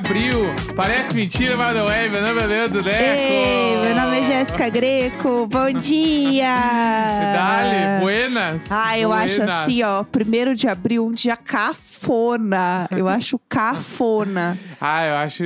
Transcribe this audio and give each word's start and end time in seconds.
1 0.00 0.02
de 0.02 0.08
abril. 0.08 0.40
Parece 0.74 1.14
mentira, 1.14 1.56
mas 1.56 1.76
não 1.76 1.86
é. 1.86 2.08
Meu 2.08 2.22
nome 2.22 2.42
é 2.42 2.46
Leandro 2.46 2.82
Neco. 2.82 3.02
Ei, 3.02 3.76
meu 3.76 3.94
nome 3.94 4.20
é 4.20 4.22
Jéssica 4.22 4.68
Greco. 4.68 5.46
Bom 5.46 5.70
dia! 5.78 6.54
Dale, 7.34 8.00
buenas. 8.00 8.70
Ah, 8.70 8.98
eu 8.98 9.10
buenas. 9.10 9.38
acho 9.38 9.42
assim, 9.50 9.82
ó, 9.82 10.02
1 10.04 10.54
de 10.54 10.68
abril, 10.68 11.06
um 11.06 11.12
dia 11.12 11.36
cafona. 12.00 12.88
Eu 12.90 13.08
acho 13.08 13.38
cafona. 13.48 14.58
Ah, 14.82 15.04
eu 15.06 15.14
acho. 15.16 15.44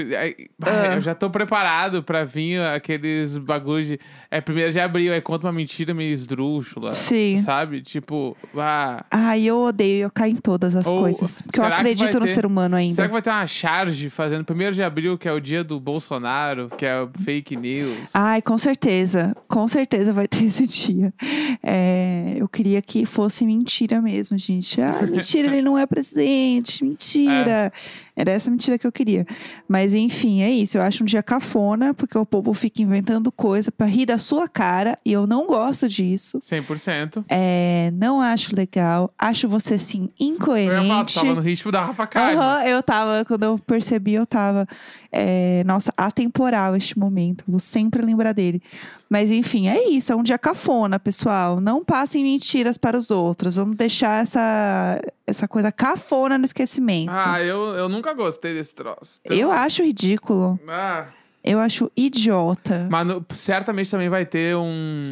Ah. 0.63 0.95
Eu 0.95 1.01
já 1.01 1.13
tô 1.13 1.29
preparado 1.29 2.05
pra 2.05 2.23
vir 2.25 2.61
aqueles 2.61 3.37
bagulhos 3.37 3.89
de. 3.89 4.01
É 4.31 4.39
1 4.39 4.71
de 4.71 4.79
abril, 4.79 5.13
aí 5.13 5.21
conta 5.21 5.47
uma 5.47 5.53
mentira 5.53 5.93
meio 5.93 6.13
esdrúxula. 6.13 6.93
Sim. 6.93 7.43
Sabe? 7.43 7.81
Tipo, 7.83 8.37
ah. 8.57 9.05
Ai, 9.11 9.43
eu 9.43 9.59
odeio, 9.59 10.05
eu 10.05 10.11
caio 10.11 10.33
em 10.35 10.37
todas 10.37 10.77
as 10.77 10.87
Ou- 10.87 10.99
coisas. 10.99 11.43
Porque 11.43 11.59
eu 11.59 11.65
acredito 11.65 12.11
vai 12.13 12.21
no 12.21 12.27
ter- 12.27 12.33
ser 12.33 12.47
humano 12.47 12.77
ainda. 12.77 12.95
Será 12.95 13.09
que 13.09 13.13
vai 13.13 13.23
ter 13.23 13.31
uma 13.31 13.47
charge 13.47 14.09
fazendo 14.09 14.45
1 14.49 14.73
de 14.73 14.83
abril, 14.85 15.19
que 15.19 15.27
é 15.29 15.33
o 15.33 15.41
dia 15.41 15.65
do 15.65 15.81
Bolsonaro, 15.81 16.71
que 16.79 16.87
é 16.87 17.07
fake 17.25 17.57
news? 17.57 18.11
Ai, 18.15 18.41
com 18.41 18.57
certeza. 18.57 19.37
Com 19.49 19.67
certeza 19.67 20.13
vai 20.13 20.29
ter 20.29 20.45
esse 20.45 20.65
dia. 20.69 21.13
É, 21.61 22.35
eu 22.37 22.47
queria 22.49 22.81
que 22.81 23.05
fosse 23.05 23.45
mentira 23.45 24.01
mesmo, 24.01 24.39
gente. 24.39 24.81
Ah, 24.81 25.01
mentira, 25.11 25.49
ele 25.49 25.63
não 25.63 25.77
é 25.77 25.87
presidente. 25.87 26.44
Mentira. 26.83 27.73
Era 28.17 28.31
essa 28.31 28.51
mentira 28.51 28.79
que 28.79 28.87
eu 28.87 28.93
queria. 28.93 29.27
Mas 29.69 29.93
enfim, 29.93 30.43
é 30.43 30.51
isso. 30.51 30.79
Eu 30.79 30.83
acho 30.83 31.03
um 31.03 31.07
dia 31.07 31.23
cafona, 31.23 31.93
porque 31.95 32.17
o 32.17 32.25
povo 32.25 32.55
fica 32.55 32.81
inventando 32.83 33.33
coisa 33.33 33.73
pra 33.73 33.87
rir 33.87 34.07
da 34.07 34.19
sua 34.19 34.49
cara. 34.49 34.99
E 35.05 35.13
eu 35.13 35.27
não 35.27 35.47
gosto 35.47 35.89
disso. 35.89 36.39
100%. 36.39 37.25
É, 37.29 37.91
não 37.95 38.21
acho 38.21 38.55
legal. 38.55 39.13
Acho 39.19 39.49
você, 39.49 39.75
assim, 39.75 40.09
Eu 40.19 40.27
ia 40.29 40.39
falar, 40.39 40.61
incoerente. 40.71 41.15
tava 41.15 41.35
no 41.35 41.41
ritmo 41.41 41.73
da 41.73 41.85
Rafa 41.85 42.07
Kalimann. 42.07 42.37
Aham, 42.45 42.65
eu 42.65 42.83
tava, 42.83 43.25
quando 43.25 43.43
eu 43.45 43.59
percebi, 43.59 44.15
eu 44.15 44.27
tava. 44.27 44.67
é, 45.11 45.63
nossa, 45.65 45.93
atemporal 45.97 46.77
este 46.77 46.99
momento. 46.99 47.45
Vou 47.49 47.59
sempre 47.61 48.03
lembrar 48.03 48.33
dele. 48.33 48.63
Mas 49.09 49.31
enfim, 49.31 49.69
é 49.69 49.89
isso. 49.89 50.13
É 50.13 50.17
um 50.17 50.23
dia 50.23 50.39
cafona, 50.39 50.99
pessoal. 50.99 51.61
Não 51.61 51.85
passem 51.85 52.23
mentiras 52.25 52.77
para 52.77 52.97
os 52.97 53.11
outros. 53.11 53.57
Vamos 53.57 53.77
deixar 53.77 54.23
essa, 54.23 55.01
essa 55.27 55.47
coisa 55.47 55.71
cafona 55.71 56.37
no 56.37 56.45
esquecimento. 56.45 57.13
Ah, 57.13 57.41
eu, 57.41 57.75
eu 57.77 57.89
nunca 57.89 58.04
gostei 58.13 58.53
desse 58.53 58.75
troço. 58.75 59.21
Então- 59.25 59.37
eu 59.37 59.51
acho 59.51 59.83
ridículo. 59.83 60.59
Ah, 60.69 61.07
Eu 61.43 61.59
acho 61.59 61.91
idiota. 61.97 62.87
mas 62.91 63.07
no- 63.07 63.25
certamente 63.35 63.91
também 63.91 64.09
vai 64.09 64.27
ter 64.27 64.57
um, 64.57 65.03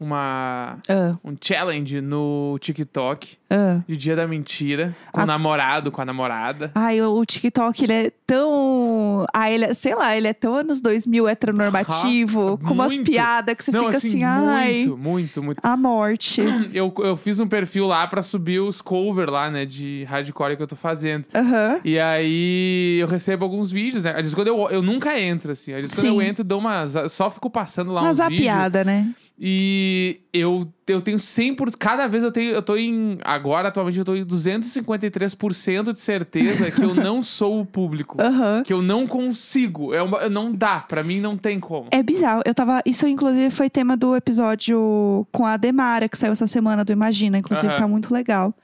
uma, 0.00 0.78
Ah, 0.88 1.14
um 1.22 1.36
challenge 1.40 2.00
no 2.00 2.56
TikTok 2.60 3.36
ah. 3.50 3.80
de 3.86 3.96
Dia 3.96 4.16
da 4.16 4.26
Mentira, 4.26 4.96
com 5.12 5.20
o 5.20 5.26
namorado, 5.26 5.92
com 5.92 6.00
a 6.00 6.04
namorada. 6.04 6.70
Ai, 6.74 7.00
o, 7.02 7.24
TikTok, 7.24 7.84
ele 7.84 7.92
é 7.92 8.12
tão. 8.26 9.26
Ah, 9.34 9.50
ele 9.50 9.66
é, 9.66 9.74
sei 9.74 9.94
lá, 9.94 10.16
ele 10.16 10.26
é 10.28 10.32
tão 10.32 10.54
anos 10.54 10.80
2000 10.80 11.28
heteronormativo, 11.28 12.58
Ah, 12.62 12.66
com 12.66 12.74
umas 12.74 12.96
piadas 12.96 13.54
que 13.56 13.64
você 13.64 13.70
Não, 13.72 13.84
fica 13.86 13.96
assim, 13.98 14.08
assim, 14.08 14.24
ai, 14.24 14.72
muito, 14.86 14.96
muito, 14.96 15.42
muito. 15.42 15.60
a 15.62 15.76
morte. 15.76 16.40
Eu, 16.72 16.92
eu 16.98 17.16
fiz 17.16 17.38
um 17.40 17.46
perfil 17.48 17.86
lá 17.86 18.06
pra 18.06 18.22
subir 18.22 18.60
os 18.60 18.80
cover 18.80 19.28
lá, 19.28 19.50
né, 19.50 19.66
de 19.66 20.04
hardcore 20.08 20.56
que 20.56 20.62
eu 20.62 20.66
tô 20.66 20.76
fazendo. 20.76 21.24
Aham. 21.34 21.80
E 21.84 21.98
aí 21.98 22.98
eu 23.00 23.06
recebo 23.08 23.44
alguns 23.44 23.70
vídeos, 23.70 24.04
né? 24.04 24.10
Às 24.10 24.16
vezes 24.18 24.34
quando 24.34 24.48
eu, 24.48 24.68
eu 24.70 24.82
nunca 24.82 25.18
entro, 25.18 25.50
assim. 25.52 25.72
Às 25.72 25.80
vezes 25.80 25.96
quando 25.96 26.06
eu 26.06 26.22
entro, 26.22 26.44
dou 26.44 26.58
umas. 26.60 26.94
Só 27.10 27.30
fico 27.30 27.50
passando 27.50 27.92
lá 27.92 28.02
Uma 28.02 28.10
uns 28.10 28.18
vídeos. 28.18 28.38
zapiada, 28.44 28.84
né? 28.84 29.12
E 29.42 30.20
eu, 30.34 30.68
eu 30.86 31.00
tenho 31.00 31.16
100%. 31.16 31.74
Cada 31.78 32.06
vez 32.06 32.22
eu 32.22 32.30
tenho. 32.30 32.52
Eu 32.52 32.60
tô 32.60 32.76
em. 32.76 33.16
Agora, 33.24 33.68
atualmente, 33.68 33.98
eu 33.98 34.04
tô 34.04 34.14
em 34.14 34.22
253% 34.22 35.94
de 35.94 36.00
certeza 36.00 36.70
que 36.70 36.82
eu 36.82 36.94
não 36.94 37.22
sou 37.22 37.58
o 37.58 37.64
público. 37.64 38.20
Aham. 38.20 38.62
Que 38.62 38.70
eu 38.70 38.82
não 38.82 39.06
consigo. 39.06 39.94
É 39.94 40.02
uma, 40.02 40.28
não 40.28 40.52
dá. 40.52 40.80
Pra 40.80 41.02
mim, 41.02 41.20
não 41.20 41.38
tem 41.38 41.58
como. 41.58 41.88
É 41.90 42.02
bizarro. 42.02 42.42
Eu 42.44 42.54
tava. 42.54 42.82
Isso, 42.84 43.06
inclusive, 43.06 43.50
foi 43.50 43.70
tema 43.70 43.96
do 43.96 44.14
episódio 44.14 45.26
com 45.32 45.46
a 45.46 45.56
Demara, 45.56 46.06
que 46.06 46.18
saiu 46.18 46.34
essa 46.34 46.46
semana 46.46 46.84
do 46.84 46.92
Imagina. 46.92 47.38
Inclusive, 47.38 47.68
Aham. 47.68 47.78
tá 47.78 47.88
muito 47.88 48.12
legal. 48.12 48.54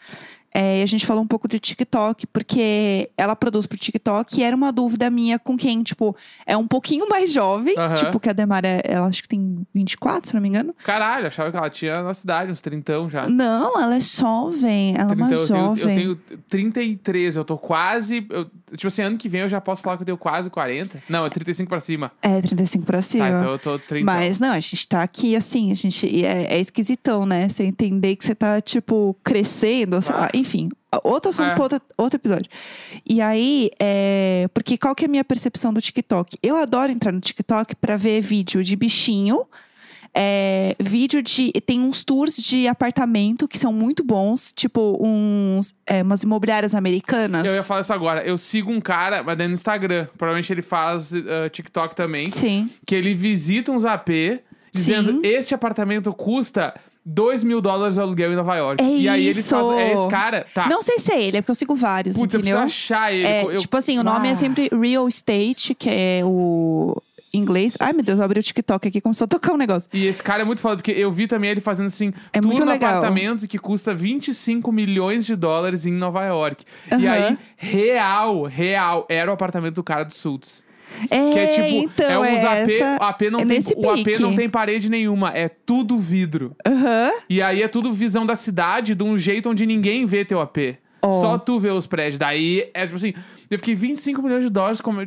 É, 0.58 0.80
e 0.80 0.82
a 0.82 0.86
gente 0.86 1.04
falou 1.04 1.22
um 1.22 1.26
pouco 1.26 1.46
de 1.46 1.58
TikTok, 1.58 2.26
porque 2.28 3.10
ela 3.14 3.36
produz 3.36 3.66
pro 3.66 3.76
TikTok 3.76 4.40
e 4.40 4.42
era 4.42 4.56
uma 4.56 4.72
dúvida 4.72 5.10
minha 5.10 5.38
com 5.38 5.54
quem, 5.54 5.82
tipo, 5.82 6.16
é 6.46 6.56
um 6.56 6.66
pouquinho 6.66 7.06
mais 7.06 7.30
jovem. 7.30 7.74
Aham. 7.76 7.94
Tipo, 7.94 8.18
que 8.18 8.30
a 8.30 8.32
Demara, 8.32 8.80
ela 8.82 9.06
acho 9.06 9.22
que 9.22 9.28
tem 9.28 9.66
24, 9.74 10.28
se 10.28 10.34
não 10.34 10.40
me 10.40 10.48
engano. 10.48 10.74
Caralho, 10.82 11.26
achava 11.26 11.50
que 11.50 11.56
ela 11.58 11.68
tinha 11.68 11.98
a 11.98 12.02
nossa 12.02 12.24
idade, 12.24 12.50
uns 12.50 12.62
30 12.62 13.06
já. 13.10 13.28
Não, 13.28 13.78
ela 13.78 13.96
é 13.96 14.00
jovem. 14.00 14.94
Ela 14.96 15.12
é 15.12 15.14
uma 15.14 15.26
30, 15.28 15.34
eu, 15.34 15.46
tenho, 15.46 15.76
jovem. 15.76 15.82
eu 16.06 16.16
tenho 16.16 16.40
33, 16.48 17.36
eu 17.36 17.44
tô 17.44 17.58
quase. 17.58 18.26
eu- 18.30 18.46
tipo 18.74 18.86
assim, 18.88 19.02
ano 19.02 19.18
que 19.18 19.28
vem 19.28 19.42
eu 19.42 19.48
já 19.50 19.60
posso 19.60 19.82
falar 19.82 19.96
que 19.98 20.02
eu 20.04 20.06
tenho 20.06 20.18
quase 20.18 20.48
40. 20.48 21.02
Não, 21.06 21.26
é 21.26 21.28
35 21.28 21.68
pra 21.68 21.80
cima. 21.80 22.10
É, 22.22 22.40
35 22.40 22.86
pra 22.86 23.02
cima. 23.02 23.28
Tá, 23.30 23.38
então 23.40 23.50
eu 23.52 23.58
tô 23.58 23.78
30. 23.78 24.06
Mas 24.06 24.40
não, 24.40 24.52
a 24.52 24.58
gente 24.60 24.88
tá 24.88 25.02
aqui 25.02 25.36
assim, 25.36 25.70
a 25.70 25.74
gente 25.74 26.24
é, 26.24 26.54
é 26.54 26.58
esquisitão, 26.60 27.26
né? 27.26 27.46
Você 27.48 27.64
entender 27.64 28.16
que 28.16 28.24
você 28.24 28.34
tá, 28.34 28.58
tipo, 28.60 29.14
crescendo, 29.22 30.00
sei 30.00 30.14
Ah. 30.14 30.18
lá, 30.20 30.28
enfim. 30.32 30.45
Outro 31.04 31.30
assunto 31.30 31.58
É. 31.58 31.62
outro, 31.62 31.80
outro 31.96 32.16
episódio. 32.16 32.50
E 33.04 33.20
aí, 33.20 33.70
é, 33.78 34.48
porque 34.54 34.78
qual 34.78 34.94
que 34.94 35.04
é 35.04 35.08
a 35.08 35.10
minha 35.10 35.24
percepção 35.24 35.72
do 35.72 35.80
TikTok? 35.80 36.38
Eu 36.42 36.56
adoro 36.56 36.90
entrar 36.90 37.12
no 37.12 37.20
TikTok 37.20 37.76
pra 37.76 37.96
ver 37.96 38.20
vídeo 38.22 38.62
de 38.64 38.74
bichinho. 38.76 39.44
é, 40.18 40.74
vídeo 40.80 41.22
de. 41.22 41.52
Tem 41.66 41.78
uns 41.78 42.02
tours 42.02 42.36
de 42.36 42.66
apartamento 42.66 43.46
que 43.46 43.58
são 43.58 43.70
muito 43.70 44.02
bons, 44.02 44.50
tipo 44.50 44.96
uns, 44.98 45.74
é, 45.86 46.02
umas 46.02 46.22
imobiliárias 46.22 46.74
americanas. 46.74 47.44
Eu 47.44 47.54
ia 47.54 47.62
falar 47.62 47.82
isso 47.82 47.92
agora. 47.92 48.24
Eu 48.24 48.38
sigo 48.38 48.72
um 48.72 48.80
cara, 48.80 49.22
mas 49.22 49.36
daí 49.36 49.46
no 49.46 49.52
Instagram. 49.52 50.06
Provavelmente 50.16 50.50
ele 50.50 50.62
faz 50.62 51.12
uh, 51.12 51.50
TikTok 51.52 51.94
também. 51.94 52.24
Sim. 52.26 52.70
Que 52.86 52.94
ele 52.94 53.12
visita 53.12 53.70
uns 53.70 53.84
AP 53.84 54.08
dizendo: 54.72 55.12
Sim. 55.12 55.20
Este 55.22 55.54
apartamento 55.54 56.10
custa 56.14 56.74
2 57.08 57.44
mil 57.44 57.60
dólares 57.60 57.96
o 57.96 58.00
aluguel 58.00 58.32
em 58.32 58.36
Nova 58.36 58.56
York. 58.56 58.82
É 58.82 58.86
e 58.88 59.08
aí 59.08 59.26
ele 59.28 59.38
isso! 59.38 59.50
faz. 59.50 59.78
É 59.78 59.92
esse 59.94 60.08
cara? 60.08 60.44
Tá. 60.52 60.68
Não 60.68 60.82
sei 60.82 60.98
se 60.98 61.12
é 61.12 61.22
ele, 61.22 61.36
é 61.36 61.40
porque 61.40 61.52
eu 61.52 61.54
sigo 61.54 61.76
vários, 61.76 62.16
Putz, 62.18 62.34
eu 62.34 62.40
entendeu? 62.40 62.60
preciso 62.60 62.94
achar 62.94 63.12
ele. 63.14 63.24
É, 63.26 63.44
Eu- 63.44 63.58
tipo 63.58 63.76
assim, 63.76 63.96
o 63.98 64.02
nome 64.02 64.28
Ah. 64.28 64.32
é 64.32 64.34
sempre 64.34 64.68
Real 64.72 65.06
Estate, 65.06 65.72
que 65.74 65.88
é 65.88 66.22
o 66.24 67.00
inglês. 67.32 67.76
Ai, 67.78 67.92
meu 67.92 68.02
Deus, 68.02 68.18
eu 68.18 68.24
abri 68.24 68.40
o 68.40 68.42
TikTok 68.42 68.88
aqui, 68.88 69.00
começou 69.00 69.26
a 69.26 69.28
tocar 69.28 69.52
um 69.52 69.56
negócio. 69.56 69.88
E 69.92 70.06
esse 70.06 70.22
cara 70.22 70.42
é 70.42 70.44
muito 70.44 70.60
foda, 70.60 70.76
porque 70.76 70.90
eu 70.92 71.12
vi 71.12 71.26
também 71.28 71.50
ele 71.50 71.60
fazendo 71.60 71.86
assim, 71.86 72.12
É 72.32 72.40
muito 72.40 72.64
no 72.64 72.70
legal. 72.72 72.96
apartamento 72.96 73.46
que 73.46 73.58
custa 73.58 73.94
25 73.94 74.72
milhões 74.72 75.24
de 75.26 75.36
dólares 75.36 75.86
em 75.86 75.92
Nova 75.92 76.24
York. 76.24 76.64
E 76.90 76.94
Aham. 77.06 77.10
aí, 77.12 77.38
real, 77.56 78.42
real, 78.44 79.06
era 79.08 79.30
o 79.30 79.34
apartamento 79.34 79.74
do 79.74 79.84
cara 79.84 80.04
do 80.04 80.12
Sultz. 80.12 80.64
É, 81.10 81.32
Que 81.32 81.38
é 81.38 81.46
tipo, 81.48 81.66
então, 81.68 82.24
é 82.24 82.36
uns 82.36 82.44
AP, 82.44 82.70
essa... 82.70 82.98
o 83.00 83.04
AP 83.04 83.22
não 83.30 83.40
é 83.40 83.44
tem, 83.44 83.60
o 83.76 83.90
AP 83.90 84.04
pique. 84.04 84.22
não 84.22 84.34
tem 84.34 84.48
parede 84.48 84.88
nenhuma, 84.88 85.30
é 85.30 85.48
tudo 85.48 85.98
vidro. 85.98 86.54
Aham. 86.66 87.10
E 87.28 87.42
aí 87.42 87.62
é 87.62 87.68
tudo 87.68 87.92
visão 87.92 88.24
da 88.24 88.34
cidade 88.36 88.94
de 88.94 89.02
um 89.04 89.16
jeito 89.18 89.50
onde 89.50 89.66
ninguém 89.66 90.06
vê 90.06 90.24
teu 90.24 90.40
AP. 90.40 90.78
Ó. 91.02 91.20
Só 91.20 91.38
tu 91.38 91.60
vê 91.60 91.68
os 91.70 91.86
prédios. 91.86 92.18
Daí, 92.18 92.68
é 92.74 92.84
tipo 92.84 92.96
assim, 92.96 93.12
eu 93.50 93.58
fiquei 93.58 93.74
25 93.74 94.20
milhões 94.22 94.42
de 94.44 94.50
dólares. 94.50 94.80
Como, 94.80 94.98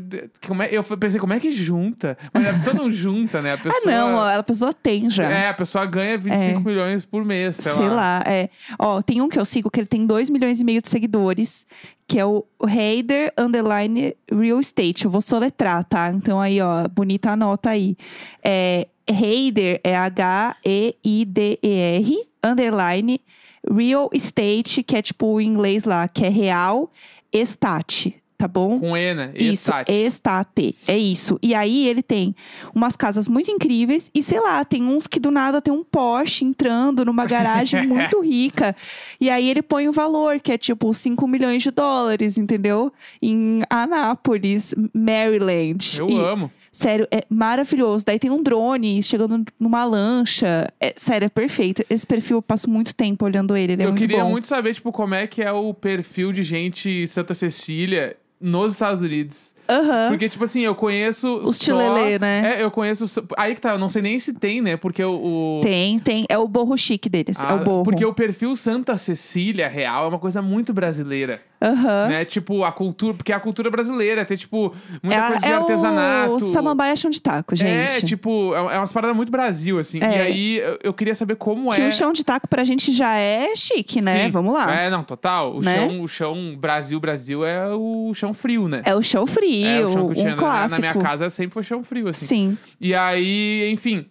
como 0.48 0.62
é, 0.64 0.70
eu 0.72 0.82
pensei, 0.84 1.20
como 1.20 1.34
é 1.34 1.40
que 1.40 1.52
junta? 1.52 2.18
Mas 2.32 2.48
a 2.48 2.54
pessoa 2.54 2.74
não 2.76 2.92
junta, 2.94 3.42
né? 3.42 3.54
A 3.54 3.58
pessoa, 3.58 3.82
Ah, 3.84 3.90
não, 3.98 4.20
a 4.40 4.44
pessoa 4.44 4.72
tem 4.72 5.10
já. 5.10 5.24
É, 5.30 5.50
a 5.50 5.54
pessoa 5.54 5.86
ganha 5.86 6.18
25 6.18 6.60
É. 6.60 6.64
milhões 6.72 7.06
por 7.06 7.26
mês, 7.26 7.58
sei, 7.58 7.72
Sei 7.74 7.90
lá, 7.90 8.24
é. 8.26 8.50
Ó, 8.78 9.02
tem 9.02 9.20
um 9.20 9.28
que 9.28 9.40
eu 9.40 9.44
sigo 9.44 9.70
que 9.70 9.80
ele 9.80 9.88
tem 9.88 10.06
2 10.06 10.30
milhões 10.30 10.62
e 10.62 10.64
meio 10.64 10.82
de 10.82 10.88
seguidores, 10.88 11.66
que 12.10 12.18
é 12.18 12.26
o 12.26 12.44
Heider 12.68 13.32
Underline 13.38 14.16
Real 14.32 14.60
Estate. 14.60 15.06
Eu 15.06 15.12
vou 15.12 15.22
soletrar, 15.22 15.86
tá? 15.86 16.12
Então 16.12 16.42
aí, 16.42 16.60
ó, 16.60 16.88
bonita 16.88 17.30
anota 17.30 17.70
aí. 17.70 17.96
É, 18.44 18.88
Heider 19.08 19.80
é 19.84 19.96
H-E-I-D-E-R, 19.96 20.58
underline 22.44 23.22
Real 23.72 24.10
Estate, 24.12 24.82
que 24.82 24.96
é 24.96 25.04
tipo 25.04 25.28
o 25.28 25.40
inglês 25.40 25.84
lá, 25.84 26.08
que 26.08 26.26
é 26.26 26.30
real 26.30 26.92
estate, 27.32 28.19
tá 28.40 28.48
bom? 28.48 28.80
Com 28.80 28.96
E, 28.96 29.14
né? 29.14 29.32
Isso, 29.36 29.70
Estate. 29.70 29.92
estate. 29.92 30.76
É 30.88 30.98
isso. 30.98 31.38
E 31.44 31.54
aí 31.54 31.86
ele 31.90 32.02
tem 32.02 32.34
umas 32.74 32.96
casas 32.96 33.28
muito 33.28 33.52
incríveis 33.52 34.10
e, 34.16 34.24
sei 34.24 34.40
lá, 34.40 34.64
tem 34.64 34.82
uns 34.82 35.08
que 35.08 35.20
do 35.20 35.30
nada 35.30 35.62
tem 35.62 35.74
um 35.74 35.84
Porsche 35.84 36.46
entrando 36.46 37.04
numa 37.04 37.26
garagem 37.26 37.84
muito 37.86 38.22
rica. 38.22 38.74
E 39.20 39.30
aí 39.30 39.50
ele 39.50 39.62
põe 39.62 39.90
o 39.90 39.92
valor, 39.92 40.40
que 40.40 40.54
é 40.54 40.58
tipo 40.58 40.94
5 40.94 41.28
milhões 41.28 41.62
de 41.62 41.70
dólares, 41.70 42.38
entendeu? 42.38 42.94
Em 43.22 43.62
Anápolis, 43.70 44.74
Maryland. 44.94 46.00
Eu 46.00 46.10
E, 46.10 46.18
amo. 46.18 46.50
Sério, 46.72 47.08
é 47.12 47.26
maravilhoso. 47.30 48.06
Daí 48.06 48.20
tem 48.20 48.30
um 48.30 48.42
drone 48.42 49.04
chegando 49.04 49.44
numa 49.60 49.84
lancha. 49.84 50.72
É, 50.80 50.94
sério, 50.96 51.26
é 51.26 51.30
perfeito. 51.30 51.84
Esse 51.90 52.06
perfil 52.06 52.38
eu 52.38 52.42
passo 52.42 52.70
muito 52.70 52.96
tempo 52.96 53.26
olhando 53.26 53.58
ele. 53.58 53.74
Ele 53.74 53.82
é 53.84 53.86
eu 53.86 53.90
muito 53.90 54.02
queria 54.02 54.24
bom. 54.24 54.30
muito 54.30 54.48
saber, 54.48 54.74
tipo, 54.74 54.92
como 54.94 55.14
é 55.14 55.28
que 55.28 55.42
é 55.42 55.52
o 55.52 55.74
perfil 55.74 56.32
de 56.32 56.44
gente 56.44 57.06
Santa 57.08 57.34
Cecília 57.34 58.16
nos 58.40 58.74
Estados 58.74 59.02
Unidos. 59.02 59.54
Aham. 59.70 60.10
Porque, 60.10 60.28
tipo 60.28 60.44
assim, 60.44 60.62
eu 60.62 60.74
conheço. 60.74 61.28
Os 61.44 61.58
só... 61.58 61.64
tilelê, 61.66 62.18
né? 62.18 62.56
É, 62.58 62.64
eu 62.64 62.72
conheço. 62.72 63.06
Aí 63.38 63.54
que 63.54 63.62
tá, 63.62 63.74
eu 63.74 63.78
não 63.78 63.88
sei 63.88 64.02
nem 64.02 64.18
se 64.18 64.34
tem, 64.34 64.62
né? 64.62 64.76
Porque 64.76 65.04
o. 65.04 65.58
o- 65.58 65.62
Tem, 65.62 66.00
tem. 66.00 66.26
É 66.28 66.38
o 66.40 66.48
borro 66.48 66.76
chique 66.76 67.08
deles. 67.08 67.40
é 67.40 67.44
Ah, 67.46 67.54
o 67.56 67.64
borro. 67.64 67.84
Porque 67.84 68.04
o 68.04 68.14
perfil 68.14 68.56
Santa 68.56 68.98
Cecília 68.98 69.68
real 69.68 70.06
é 70.06 70.08
uma 70.10 70.18
coisa 70.20 70.42
muito 70.42 70.74
brasileira. 70.74 71.42
Aham. 71.62 72.08
né? 72.08 72.26
Tipo, 72.26 72.64
a 72.64 72.72
cultura, 72.72 73.14
porque 73.14 73.32
é 73.32 73.36
a 73.36 73.40
cultura 73.40 73.70
brasileira, 73.70 74.24
ter, 74.24 74.38
tipo, 74.38 74.74
muita 75.04 75.18
É, 75.20 75.28
coisa 75.28 75.40
de 75.42 75.46
é 75.48 75.54
artesanato. 75.54 76.32
o 76.34 76.40
samambaia 76.40 76.96
chão 76.96 77.12
de 77.12 77.22
taco, 77.22 77.56
gente. 77.56 77.98
É, 77.98 78.02
tipo, 78.02 78.54
é 78.56 78.76
é 78.76 78.78
umas 78.78 78.92
paradas 78.94 79.16
muito 79.16 79.32
Brasil, 79.32 79.78
assim. 79.80 80.00
É. 80.02 80.10
E 80.18 80.22
aí, 80.22 80.58
eu, 80.60 80.80
eu 80.84 80.94
queria 80.94 81.14
saber 81.16 81.36
como 81.36 81.72
Que 81.72 81.82
é. 81.82 81.88
o 81.88 81.92
chão 81.92 82.14
de 82.14 82.24
taco 82.24 82.48
pra 82.48 82.64
gente 82.64 82.94
já 82.94 83.16
é 83.18 83.56
chique, 83.56 84.02
né? 84.02 84.26
Sim. 84.26 84.32
Vamos 84.32 84.54
lá. 84.54 84.74
É, 84.74 84.90
não, 84.90 85.04
total. 85.04 85.56
O, 85.58 85.62
Né? 85.62 85.76
chão, 85.76 86.02
o 86.02 86.08
chão 86.08 86.56
Brasil, 86.58 87.00
Brasil 87.00 87.44
é 87.46 87.68
o 87.74 88.14
chão 88.14 88.34
frio, 88.34 88.68
né? 88.68 88.82
É 88.86 88.96
o 88.96 89.02
chão 89.02 89.28
frio, 89.28 89.66
É, 89.68 89.86
o 89.86 89.92
chão 89.92 90.06
que 90.08 90.12
eu 90.20 90.24
tinha 90.24 90.34
um 90.36 90.38
na- 90.38 90.68
na, 90.70 90.80
minha 90.80 90.94
casa 90.96 91.30
sempre 91.30 91.54
foi 91.54 91.64
chão 91.64 91.84
frio, 91.84 92.08
assim. 92.08 92.26
Sim. 92.26 92.58
E 92.80 92.96
aí, 92.96 93.70
enfim, 93.72 94.06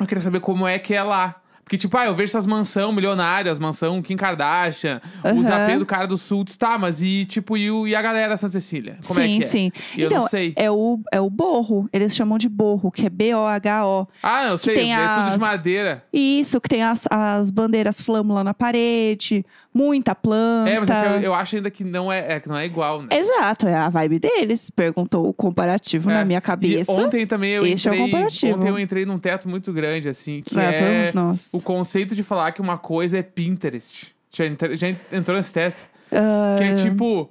eu 0.00 0.06
queria 0.06 0.22
saber 0.22 0.40
como 0.40 0.66
é 0.66 0.78
que 0.78 0.94
é 0.94 1.02
lá. 1.02 1.36
Porque, 1.66 1.76
tipo, 1.76 1.98
ah, 1.98 2.06
eu 2.06 2.14
vejo 2.14 2.30
essas 2.30 2.46
mansão 2.46 2.92
milionárias, 2.92 3.58
mansão 3.58 4.00
Kim 4.00 4.16
Kardashian, 4.16 5.00
os 5.36 5.48
Aham. 5.48 5.64
AP 5.66 5.78
do 5.80 5.84
cara 5.84 6.06
do 6.06 6.16
sul, 6.16 6.44
tá, 6.56 6.78
mas 6.78 7.02
e, 7.02 7.24
tipo, 7.24 7.56
e, 7.56 7.68
o- 7.68 7.88
e 7.88 7.94
a 7.96 8.00
galera 8.00 8.36
Santa 8.36 8.52
Cecília? 8.52 8.98
Como 9.04 9.18
sim, 9.20 9.34
é 9.34 9.38
que 9.38 9.44
é? 9.44 9.46
sim. 9.48 9.72
E 9.96 10.00
eu 10.02 10.06
então, 10.06 10.20
não 10.22 10.28
sei. 10.28 10.52
É, 10.54 10.70
o, 10.70 11.00
é 11.10 11.20
o 11.20 11.28
borro. 11.28 11.88
Eles 11.92 12.14
chamam 12.14 12.38
de 12.38 12.48
borro, 12.48 12.92
que 12.92 13.04
é 13.04 13.10
B-O-H-O. 13.10 14.06
Ah, 14.22 14.44
eu 14.44 14.58
sei, 14.58 14.74
tem 14.76 14.94
é 14.94 14.96
tudo 14.96 15.26
as- 15.26 15.32
de 15.34 15.40
madeira. 15.40 16.04
Isso, 16.12 16.60
que 16.60 16.68
tem 16.68 16.84
as, 16.84 17.04
as 17.10 17.50
bandeiras 17.50 18.00
flâmula 18.00 18.44
na 18.44 18.54
parede, 18.54 19.44
muita 19.74 20.14
planta. 20.14 20.70
É, 20.70 20.78
mas 20.78 20.88
é 20.88 21.16
eu, 21.16 21.20
eu 21.20 21.34
acho 21.34 21.56
ainda 21.56 21.68
que 21.68 21.82
não 21.82 22.12
é, 22.12 22.34
é 22.34 22.38
que 22.40 22.48
não 22.48 22.56
é 22.56 22.64
igual, 22.64 23.02
né? 23.02 23.08
Exato, 23.10 23.66
é 23.66 23.74
a 23.74 23.88
vibe 23.88 24.20
deles. 24.20 24.70
Perguntou 24.70 25.28
o 25.28 25.34
comparativo 25.34 26.12
É. 26.12 26.14
na 26.14 26.24
minha 26.24 26.38
E 26.38 26.40
cabeça. 26.40 26.92
ontem 26.92 27.26
também 27.26 27.50
eu 27.50 27.66
Esse 27.66 27.88
é 27.88 27.90
o 27.90 27.94
entrei. 27.94 28.10
comparativo. 28.12 28.56
ontem 28.56 28.68
eu 28.68 28.78
entrei 28.78 29.04
num 29.04 29.18
teto 29.18 29.48
muito 29.48 29.72
grande, 29.72 30.08
assim, 30.08 30.42
que 30.42 30.54
Lá 30.54 30.62
é 30.62 30.80
vamos 31.02 31.12
nós. 31.12 31.50
O 31.56 31.62
conceito 31.62 32.14
de 32.14 32.22
falar 32.22 32.52
que 32.52 32.60
uma 32.60 32.78
coisa 32.78 33.18
é 33.18 33.22
Pinterest. 33.22 34.14
Já, 34.30 34.44
já 34.74 34.88
entrou 35.12 35.36
nesse 35.36 35.52
teto. 35.52 35.88
Ah, 36.12 36.56
Que 36.58 36.64
é 36.64 36.74
tipo. 36.76 37.30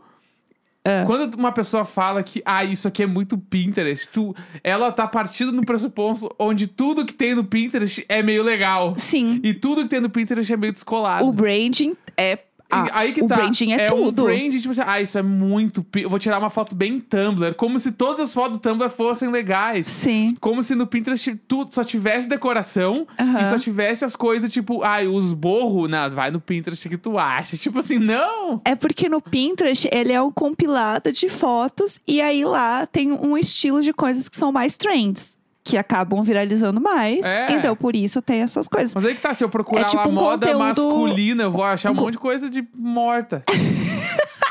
Quando 1.08 1.34
uma 1.34 1.52
pessoa 1.52 1.84
fala 1.84 2.22
que, 2.22 2.44
ah, 2.46 2.64
isso 2.64 2.88
aqui 2.88 3.02
é 3.02 3.08
muito 3.08 3.40
Pinterest, 3.40 4.08
tu, 4.10 4.36
ela 4.64 4.92
tá 4.92 5.08
partindo 5.08 5.52
no 5.52 5.66
pressuposto 5.66 6.30
onde 6.38 6.68
tudo 6.68 7.04
que 7.04 7.14
tem 7.14 7.34
no 7.34 7.44
Pinterest 7.44 8.06
é 8.08 8.22
meio 8.22 8.44
legal. 8.44 8.94
Sim, 8.96 9.42
E 9.44 9.52
tudo 9.52 9.82
que 9.82 9.90
tem 9.90 10.00
no 10.00 10.12
Pinterest 10.12 10.54
é 10.54 10.56
meio 10.56 10.72
descolado. 10.72 11.28
o 11.28 11.32
branding 11.32 11.98
é. 12.16 12.38
Ah, 12.70 12.88
aí 12.94 13.14
que 13.14 13.24
o 13.24 13.28
tá. 13.28 13.36
branding 13.36 13.74
é, 13.74 13.86
um 13.86 14.06
tudo. 14.06 14.24
branding, 14.24 14.58
tipo 14.58 14.72
assim, 14.72 14.82
ah, 14.86 15.00
isso 15.00 15.18
é 15.18 15.22
muito. 15.22 15.86
Eu 15.96 16.10
vou 16.10 16.20
tirar 16.20 16.40
uma 16.40 16.50
foto 16.50 16.76
bem 16.76 17.00
Tumblr. 17.00 17.54
Como 17.56 17.80
se 17.80 17.92
todas 17.92 18.22
as 18.22 18.34
fotos 18.34 18.54
do 18.54 18.60
Tumblr 18.60 18.90
fossem 18.90 19.30
legais. 19.30 19.86
Sim. 19.86 20.36
Como 20.40 20.64
se 20.64 20.76
no 20.76 20.88
Pinterest 20.88 21.36
tudo 21.48 21.74
só 21.74 21.84
tivesse 21.84 22.28
decoração 22.28 23.08
e 23.20 23.50
só 23.50 23.60
tivesse 23.60 24.04
as 24.04 24.16
coisas 24.16 24.52
tipo, 24.52 24.84
ai, 24.84 25.08
os 25.08 25.34
borros, 25.34 25.90
não, 25.90 26.10
vai 26.12 26.32
no 26.32 26.42
Pinterest 26.42 26.88
que 26.90 26.98
tu 26.98 27.18
acha. 27.18 27.56
Tipo 27.56 27.80
assim, 27.80 28.00
não! 28.00 28.62
É 28.66 28.76
porque 28.76 29.08
no 29.08 29.22
Pinterest 29.22 29.88
ele 29.92 30.12
é 30.12 30.22
um 30.22 30.32
compilado 30.32 31.12
de 31.12 31.30
fotos 31.30 32.00
e 32.08 32.22
aí 32.22 32.44
lá 32.44 32.86
tem 32.86 33.12
um 33.12 33.38
estilo 33.38 33.82
de 33.82 33.94
coisas 33.94 34.28
que 34.28 34.38
são 34.38 34.52
mais 34.52 34.78
trends. 34.78 35.38
Que 35.68 35.78
acabam 35.78 36.22
viralizando 36.24 36.80
mais. 36.80 37.26
É. 37.26 37.52
Então, 37.54 37.76
por 37.76 37.96
isso 37.96 38.22
tem 38.22 38.42
essas 38.42 38.68
coisas. 38.68 38.94
Mas 38.94 39.04
aí 39.04 39.16
que 39.16 39.22
tá, 39.22 39.34
se 39.34 39.44
eu 39.44 39.50
procurar 39.50 39.82
É 39.82 39.86
tipo 39.86 39.98
lá 39.98 40.08
um 40.08 40.12
moda 40.12 40.46
conteúdo- 40.54 40.60
masculina, 40.60 41.44
eu 41.44 41.52
vou 41.52 41.64
achar 41.64 41.92
um 41.92 41.96
monte 41.96 42.12
de 42.14 42.20
coisa 42.20 42.50
de 42.50 42.64
morta. 42.74 43.42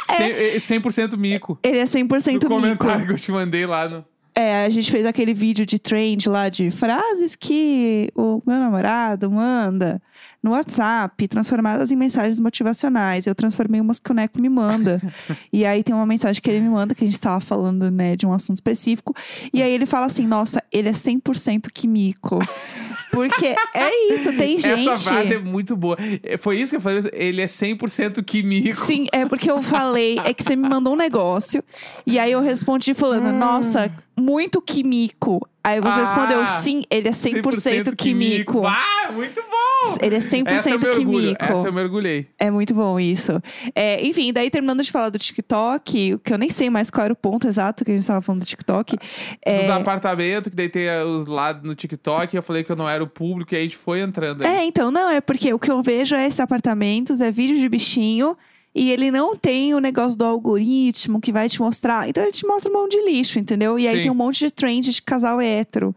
É. 0.07 0.61
Cem- 0.61 0.81
100% 0.81 1.17
mico. 1.17 1.59
Ele 1.63 1.79
é 1.79 1.85
100% 1.87 2.05
No 2.27 2.33
mico. 2.33 2.47
comentário 2.49 3.07
que 3.07 3.13
eu 3.13 3.17
te 3.17 3.33
mandei 3.33 3.67
lá 3.67 3.89
no. 3.89 4.05
É, 4.37 4.65
a 4.65 4.69
gente 4.69 4.91
fez 4.91 5.07
aquele 5.07 5.33
vídeo 5.33 5.65
de 5.65 5.79
trend 5.79 6.29
lá 6.29 6.49
de 6.49 6.69
frases 6.71 7.37
que 7.37 8.11
o 8.17 8.43
meu 8.45 8.59
namorado 8.59 9.31
manda 9.31 10.03
no 10.43 10.51
WhatsApp, 10.51 11.29
transformadas 11.29 11.93
em 11.93 11.97
mensagens 11.97 12.41
motivacionais. 12.41 13.27
Eu 13.27 13.35
transformei 13.35 13.81
umas 13.81 14.01
que 14.01 14.11
o 14.11 14.15
Neco 14.15 14.41
me 14.41 14.49
manda. 14.49 15.01
e 15.53 15.65
aí 15.65 15.85
tem 15.85 15.95
uma 15.95 16.05
mensagem 16.05 16.43
que 16.43 16.51
ele 16.51 16.61
me 16.61 16.69
manda, 16.69 16.95
que 16.97 17.05
a 17.05 17.07
gente 17.07 17.21
tava 17.21 17.41
falando, 17.41 17.91
né, 17.93 18.17
de 18.17 18.27
um 18.27 18.33
assunto 18.33 18.57
específico. 18.57 19.15
E 19.53 19.63
aí 19.63 19.71
ele 19.73 19.87
fala 19.87 20.07
assim: 20.07 20.27
nossa, 20.27 20.63
ele 20.73 20.89
é 20.89 20.93
100% 20.93 21.69
químico. 21.73 22.41
Porque 23.15 23.55
é 23.75 24.13
isso, 24.15 24.37
tem 24.37 24.59
gente. 24.59 24.89
Essa 24.89 25.11
frase 25.11 25.35
é 25.35 25.39
muito 25.39 25.77
boa. 25.77 25.97
É, 26.23 26.37
Foi 26.37 26.59
isso 26.61 26.71
que 26.73 26.77
eu 26.77 26.81
falei, 26.81 27.03
ele 27.13 27.41
é 27.41 27.47
100% 27.47 28.23
químico. 28.25 28.77
Sim, 28.85 29.07
é 29.13 29.25
porque 29.27 29.51
eu 29.51 29.63
falei, 29.63 30.19
é 30.25 30.35
que 30.35 30.43
você 30.43 30.57
me 30.57 30.69
mandou 30.69 30.93
um 30.93 30.97
negócio, 30.97 31.63
e 32.07 32.19
aí 32.19 32.33
eu 32.33 32.41
respondi 32.41 32.95
falando, 32.95 33.33
nossa, 33.33 33.91
muito 34.17 34.61
químico. 34.61 35.47
Aí 35.63 35.81
você 35.81 35.89
Hum. 35.89 35.93
Ah, 35.93 36.01
respondeu, 36.05 36.47
sim, 36.63 36.83
ele 36.91 37.09
é 37.09 37.13
100%, 37.13 37.95
químico. 37.97 38.67
Ah, 38.67 39.11
muito 39.13 39.41
bom! 39.43 39.54
Ele 40.01 40.17
é 40.17 40.19
100% 40.19 40.47
Essa 40.47 40.71
eu 40.71 40.79
químico. 40.79 41.37
Essa 41.39 41.69
eu 41.69 41.73
mergulhei. 41.73 42.29
É 42.39 42.51
muito 42.51 42.75
bom 42.75 42.99
isso. 42.99 43.41
É, 43.75 44.05
enfim, 44.07 44.33
daí 44.33 44.51
terminando 44.51 44.83
de 44.83 44.91
falar 44.91 45.11
do 45.11 45.19
TikTok, 45.19 46.19
que 46.23 46.33
eu 46.33 46.39
nem 46.39 46.51
sei 46.51 46.71
mais 46.71 46.91
qual 46.91 47.05
era 47.05 47.13
o 47.13 47.17
ponto 47.17 47.47
exato 47.47 47.85
que 47.85 47.91
a 47.91 47.95
gente 47.95 48.03
estava 48.03 48.23
falando 48.23 48.43
do 48.43 48.47
TikTok. 48.47 48.97
É, 49.45 49.61
Dos 49.61 49.71
apartamentos, 49.71 50.51
que 50.51 50.57
daí 50.57 50.69
tem 50.69 50.89
os 51.03 51.27
lados 51.27 51.63
no 51.63 51.75
TikTok, 51.75 52.35
eu 52.35 52.43
falei 52.43 52.65
que 52.65 52.73
eu 52.73 52.77
não 52.77 52.89
era 52.89 53.03
o 53.03 53.07
público, 53.07 53.55
e 53.55 53.57
aí 53.57 53.63
a 53.63 53.65
gente 53.65 53.77
foi 53.77 54.01
entrando 54.01 54.45
aí. 54.45 54.57
É, 54.57 54.65
então, 54.65 54.91
não, 54.91 55.11
é 55.11 55.21
porque 55.21 55.53
o 55.53 55.59
que 55.59 55.71
eu 55.71 55.83
vejo 55.83 56.15
é 56.15 56.27
esses 56.27 56.41
apartamentos, 56.41 57.21
é 57.21 57.31
vídeo 57.31 57.57
de 57.57 57.69
bichinho, 57.69 58.37
e 58.75 58.91
ele 58.91 59.11
não 59.11 59.37
tem 59.37 59.73
o 59.73 59.79
negócio 59.79 60.19
do 60.19 60.25
algoritmo 60.25 61.21
que 61.21 61.31
vai 61.31 61.49
te 61.49 61.61
mostrar. 61.61 62.09
Então 62.09 62.23
ele 62.23 62.33
te 62.33 62.45
mostra 62.45 62.71
um 62.71 62.75
monte 62.75 62.99
de 62.99 63.05
lixo, 63.05 63.39
entendeu? 63.39 63.79
E 63.79 63.87
aí 63.87 63.97
Sim. 63.97 64.03
tem 64.03 64.11
um 64.11 64.15
monte 64.15 64.41
de 64.41 64.51
trend 64.51 64.91
de 64.91 65.01
casal 65.01 65.41
hétero. 65.41 65.95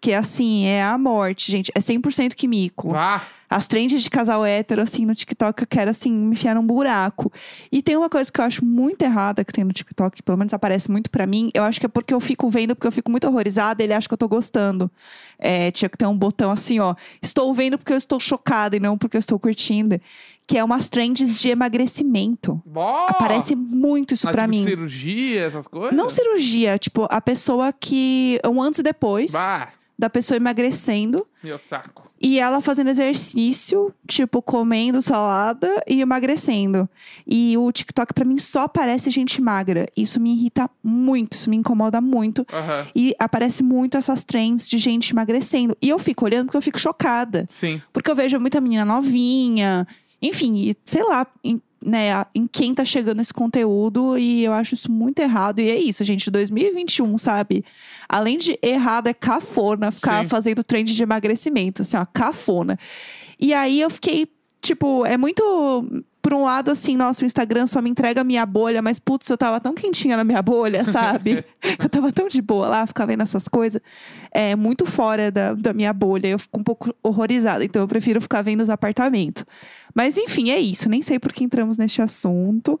Que 0.00 0.12
é 0.12 0.16
assim, 0.16 0.64
é 0.64 0.82
a 0.82 0.96
morte, 0.96 1.50
gente. 1.52 1.70
É 1.74 1.80
100% 1.80 2.34
químico. 2.34 2.94
Ah, 2.94 3.22
As 3.50 3.66
trends 3.66 4.00
de 4.02 4.08
casal 4.08 4.46
hétero, 4.46 4.80
assim, 4.80 5.04
no 5.04 5.12
TikTok, 5.14 5.60
eu 5.62 5.66
quero, 5.66 5.90
assim, 5.90 6.10
me 6.10 6.32
enfiar 6.32 6.54
num 6.54 6.64
buraco. 6.64 7.30
E 7.70 7.82
tem 7.82 7.96
uma 7.96 8.08
coisa 8.08 8.30
que 8.32 8.40
eu 8.40 8.44
acho 8.44 8.64
muito 8.64 9.02
errada 9.02 9.44
que 9.44 9.52
tem 9.52 9.64
no 9.64 9.72
TikTok, 9.72 10.22
pelo 10.22 10.38
menos 10.38 10.54
aparece 10.54 10.88
muito 10.90 11.10
pra 11.10 11.26
mim. 11.26 11.50
Eu 11.52 11.64
acho 11.64 11.78
que 11.80 11.84
é 11.86 11.88
porque 11.88 12.14
eu 12.14 12.20
fico 12.20 12.48
vendo, 12.48 12.74
porque 12.76 12.86
eu 12.86 12.92
fico 12.92 13.10
muito 13.10 13.26
horrorizada, 13.26 13.82
ele 13.82 13.92
acha 13.92 14.06
que 14.08 14.14
eu 14.14 14.18
tô 14.18 14.28
gostando. 14.28 14.88
É, 15.38 15.70
tinha 15.72 15.88
que 15.88 15.98
ter 15.98 16.06
um 16.06 16.16
botão 16.16 16.50
assim, 16.52 16.78
ó. 16.78 16.94
Estou 17.20 17.52
vendo 17.52 17.76
porque 17.76 17.92
eu 17.92 17.96
estou 17.98 18.20
chocada 18.20 18.76
e 18.76 18.80
não 18.80 18.96
porque 18.96 19.16
eu 19.16 19.20
estou 19.20 19.38
curtindo. 19.38 20.00
Que 20.46 20.56
é 20.56 20.64
umas 20.64 20.88
trends 20.88 21.38
de 21.40 21.48
emagrecimento. 21.50 22.60
bom! 22.64 23.06
Aparece 23.08 23.54
muito 23.56 24.14
isso 24.14 24.28
Ah, 24.28 24.32
pra 24.32 24.42
tipo, 24.44 24.54
mim. 24.56 24.64
cirurgia, 24.64 25.42
essas 25.44 25.66
coisas? 25.66 25.96
Não 25.96 26.08
cirurgia, 26.08 26.78
tipo, 26.78 27.06
a 27.10 27.20
pessoa 27.20 27.72
que. 27.72 28.40
Um 28.48 28.62
antes 28.62 28.80
e 28.80 28.82
depois 28.82 29.32
Bah, 29.32 29.68
da 30.00 30.08
pessoa 30.08 30.36
emagrecendo. 30.36 31.26
meu 31.44 31.58
saco. 31.58 32.10
E 32.18 32.38
ela 32.40 32.60
fazendo 32.62 32.88
exercício, 32.88 33.94
tipo, 34.06 34.40
comendo 34.40 35.00
salada 35.02 35.82
e 35.86 36.00
emagrecendo. 36.00 36.88
E 37.26 37.56
o 37.58 37.70
TikTok, 37.70 38.14
pra 38.14 38.24
mim, 38.24 38.38
só 38.38 38.62
aparece 38.62 39.10
gente 39.10 39.40
magra. 39.42 39.86
Isso 39.96 40.18
me 40.18 40.32
irrita 40.32 40.68
muito, 40.82 41.34
isso 41.34 41.50
me 41.50 41.56
incomoda 41.56 42.00
muito. 42.00 42.46
Aham, 42.50 42.86
E 42.94 43.14
aparece 43.18 43.62
muito 43.62 43.98
essas 43.98 44.24
trends 44.24 44.66
de 44.68 44.78
gente 44.78 45.10
emagrecendo. 45.10 45.76
E 45.82 45.88
eu 45.90 45.98
fico 45.98 46.24
olhando 46.24 46.46
porque 46.46 46.56
eu 46.56 46.62
fico 46.62 46.78
chocada. 46.78 47.46
sim. 47.50 47.80
Porque 47.92 48.10
eu 48.10 48.16
vejo 48.16 48.40
muita 48.40 48.58
menina 48.60 48.84
novinha. 48.84 49.86
Enfim, 50.22 50.74
sei 50.84 51.02
lá, 51.04 51.26
né, 51.84 52.24
em 52.34 52.46
quem 52.46 52.74
tá 52.74 52.84
chegando 52.84 53.20
esse 53.20 53.32
conteúdo. 53.32 54.18
E 54.18 54.44
eu 54.44 54.52
acho 54.52 54.74
isso 54.74 54.90
muito 54.90 55.20
errado. 55.20 55.60
E 55.60 55.70
é 55.70 55.76
isso, 55.76 56.04
gente, 56.04 56.30
2021, 56.30 57.16
sabe? 57.18 57.64
Além 58.08 58.38
de 58.38 58.58
errado, 58.62 59.06
é 59.06 59.14
cafona 59.14 59.90
ficar 59.90 60.24
Sim. 60.24 60.28
fazendo 60.28 60.62
trend 60.62 60.92
de 60.92 61.02
emagrecimento, 61.02 61.82
assim, 61.82 61.96
ó, 61.96 62.04
cafona. 62.04 62.78
E 63.38 63.54
aí 63.54 63.80
eu 63.80 63.88
fiquei, 63.88 64.28
tipo, 64.60 65.06
é 65.06 65.16
muito. 65.16 65.42
Por 66.22 66.34
um 66.34 66.44
lado, 66.44 66.70
assim, 66.70 66.96
nossa, 66.96 67.22
o 67.22 67.26
Instagram 67.26 67.66
só 67.66 67.80
me 67.80 67.88
entrega 67.88 68.20
a 68.20 68.24
minha 68.24 68.44
bolha, 68.44 68.82
mas 68.82 68.98
putz, 68.98 69.28
eu 69.30 69.38
tava 69.38 69.58
tão 69.58 69.74
quentinha 69.74 70.16
na 70.16 70.24
minha 70.24 70.42
bolha, 70.42 70.84
sabe? 70.90 71.42
eu 71.78 71.88
tava 71.88 72.12
tão 72.12 72.28
de 72.28 72.42
boa 72.42 72.68
lá, 72.68 72.86
ficar 72.86 73.06
vendo 73.06 73.22
essas 73.22 73.48
coisas. 73.48 73.80
É 74.30 74.54
muito 74.54 74.84
fora 74.84 75.30
da, 75.30 75.54
da 75.54 75.72
minha 75.72 75.92
bolha, 75.92 76.28
eu 76.28 76.38
fico 76.38 76.60
um 76.60 76.62
pouco 76.62 76.94
horrorizada, 77.02 77.64
então 77.64 77.80
eu 77.82 77.88
prefiro 77.88 78.20
ficar 78.20 78.42
vendo 78.42 78.60
os 78.60 78.68
apartamentos. 78.70 79.44
Mas 79.94 80.16
enfim, 80.18 80.50
é 80.50 80.58
isso, 80.60 80.88
nem 80.88 81.02
sei 81.02 81.18
por 81.18 81.32
que 81.32 81.42
entramos 81.42 81.76
neste 81.76 82.00
assunto. 82.02 82.78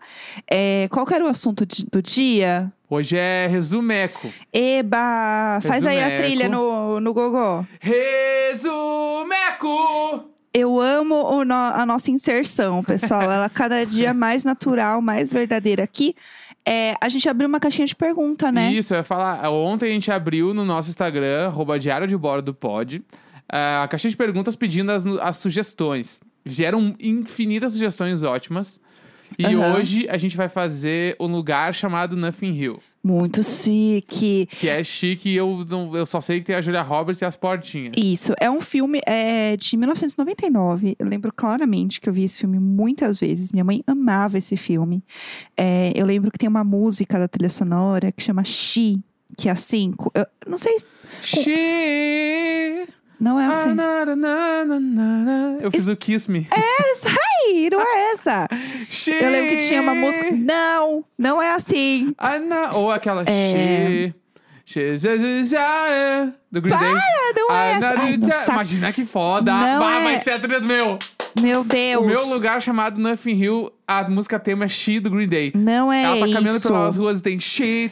É, 0.48 0.86
qual 0.90 1.04
que 1.06 1.14
era 1.14 1.24
o 1.24 1.28
assunto 1.28 1.64
de- 1.66 1.86
do 1.90 2.00
dia? 2.02 2.70
Hoje 2.88 3.16
é 3.16 3.46
resumeco. 3.46 4.28
Eba! 4.52 5.60
Faz 5.62 5.84
aí 5.86 5.98
a 5.98 6.08
Resumeco. 6.08 6.22
trilha 6.22 6.48
no, 6.48 7.00
no 7.00 7.12
Gogó. 7.14 7.64
Resumeco! 9.20 10.29
Eu 10.60 10.80
amo 10.80 11.44
no- 11.44 11.54
a 11.54 11.84
nossa 11.86 12.10
inserção, 12.10 12.82
pessoal. 12.84 13.22
Ela 13.22 13.48
cada 13.48 13.84
dia 13.86 14.12
mais 14.14 14.44
natural, 14.44 15.00
mais 15.02 15.32
verdadeira 15.32 15.82
aqui. 15.84 16.14
É, 16.66 16.94
a 17.00 17.08
gente 17.08 17.28
abriu 17.28 17.48
uma 17.48 17.58
caixinha 17.58 17.86
de 17.86 17.96
pergunta, 17.96 18.52
né? 18.52 18.70
Isso, 18.72 18.92
eu 18.94 18.98
ia 18.98 19.02
falar. 19.04 19.48
Ontem 19.50 19.86
a 19.90 19.92
gente 19.92 20.10
abriu 20.10 20.52
no 20.52 20.64
nosso 20.64 20.88
Instagram, 20.90 21.46
arroba 21.46 21.78
diário 21.78 22.06
de 22.06 22.16
bordo 22.16 22.52
pod, 22.54 23.02
a 23.48 23.88
caixinha 23.90 24.10
de 24.10 24.16
perguntas 24.16 24.54
pedindo 24.54 24.90
as, 24.92 25.06
as 25.06 25.38
sugestões. 25.38 26.20
Vieram 26.44 26.94
infinitas 27.00 27.72
sugestões 27.72 28.22
ótimas. 28.22 28.80
E 29.38 29.46
Aham. 29.46 29.74
hoje 29.74 30.06
a 30.08 30.18
gente 30.18 30.36
vai 30.36 30.48
fazer 30.48 31.16
um 31.20 31.26
lugar 31.26 31.74
chamado 31.74 32.16
Nothing 32.16 32.52
Hill. 32.52 32.80
Muito 33.02 33.42
chique. 33.42 34.46
Que 34.58 34.68
é 34.68 34.84
chique 34.84 35.30
e 35.30 35.36
eu, 35.36 35.64
não, 35.68 35.96
eu 35.96 36.04
só 36.04 36.20
sei 36.20 36.40
que 36.40 36.46
tem 36.46 36.54
a 36.56 36.60
Julia 36.60 36.82
Roberts 36.82 37.22
e 37.22 37.24
as 37.24 37.34
portinhas. 37.34 37.94
Isso, 37.96 38.34
é 38.38 38.50
um 38.50 38.60
filme 38.60 39.00
é, 39.06 39.56
de 39.56 39.74
1999. 39.76 40.96
Eu 40.98 41.06
lembro 41.08 41.32
claramente 41.34 41.98
que 42.00 42.08
eu 42.08 42.12
vi 42.12 42.24
esse 42.24 42.38
filme 42.40 42.58
muitas 42.58 43.18
vezes. 43.18 43.52
Minha 43.52 43.64
mãe 43.64 43.82
amava 43.86 44.36
esse 44.36 44.54
filme. 44.56 45.02
É, 45.56 45.92
eu 45.96 46.04
lembro 46.04 46.30
que 46.30 46.38
tem 46.38 46.48
uma 46.48 46.62
música 46.62 47.18
da 47.18 47.26
trilha 47.26 47.48
sonora 47.50 48.12
que 48.12 48.22
chama 48.22 48.44
She, 48.44 48.98
que 49.36 49.48
é 49.48 49.52
assim. 49.52 49.92
co- 49.92 50.12
Eu 50.14 50.26
não 50.46 50.58
sei, 50.58 50.78
se- 50.80 50.86
She. 51.22 52.86
não 53.18 53.38
é 53.40 53.46
assim. 53.46 53.70
Ah, 53.70 53.74
na, 53.74 54.64
na, 54.66 54.80
na. 54.80 55.56
Eu 55.60 55.70
fiz 55.70 55.88
o 55.88 55.96
Kiss 55.96 56.30
Me. 56.30 56.46
Ih, 57.52 57.70
não 57.70 57.80
é 57.80 58.12
essa. 58.12 58.48
She. 58.90 59.10
Eu 59.12 59.30
lembro 59.30 59.50
que 59.50 59.56
tinha 59.58 59.80
uma 59.82 59.94
música. 59.94 60.30
Não, 60.30 61.04
não 61.18 61.40
é 61.42 61.52
assim. 61.54 62.14
Ah, 62.18 62.38
na- 62.38 62.70
Ou 62.74 62.90
aquela 62.90 63.22
É. 63.26 64.12
She. 64.66 64.94
Do 66.52 66.60
Green 66.62 66.76
Day. 66.78 66.88
Ah, 66.96 67.32
não 67.36 67.50
é 67.50 67.58
Ah, 67.58 67.64
essa. 67.76 68.00
Ai, 68.02 68.16
não. 68.16 68.54
Imagina 68.54 68.92
que 68.92 69.04
foda. 69.04 69.52
Não 69.52 69.80
Bah, 69.80 70.00
é. 70.00 70.04
Vai 70.04 70.18
ser 70.18 70.30
a 70.32 70.38
trilha 70.38 70.60
do 70.60 70.66
meu. 70.66 70.98
Meu 71.40 71.64
Deus. 71.64 72.02
O 72.04 72.06
meu 72.06 72.26
lugar 72.26 72.60
chamado 72.62 73.00
Nothing 73.00 73.30
Hill, 73.42 73.72
a 73.90 74.08
música 74.08 74.38
tema 74.38 74.66
é 74.66 74.68
She 74.68 75.00
do 75.00 75.10
Green 75.10 75.26
Day. 75.26 75.50
Não 75.52 75.92
é 75.92 76.04
Ela 76.04 76.14
tá 76.20 76.32
caminhando 76.32 76.58
isso. 76.58 76.68
pelas 76.68 76.96
ruas 76.96 77.18
e 77.18 77.22
tem 77.22 77.40
She. 77.40 77.90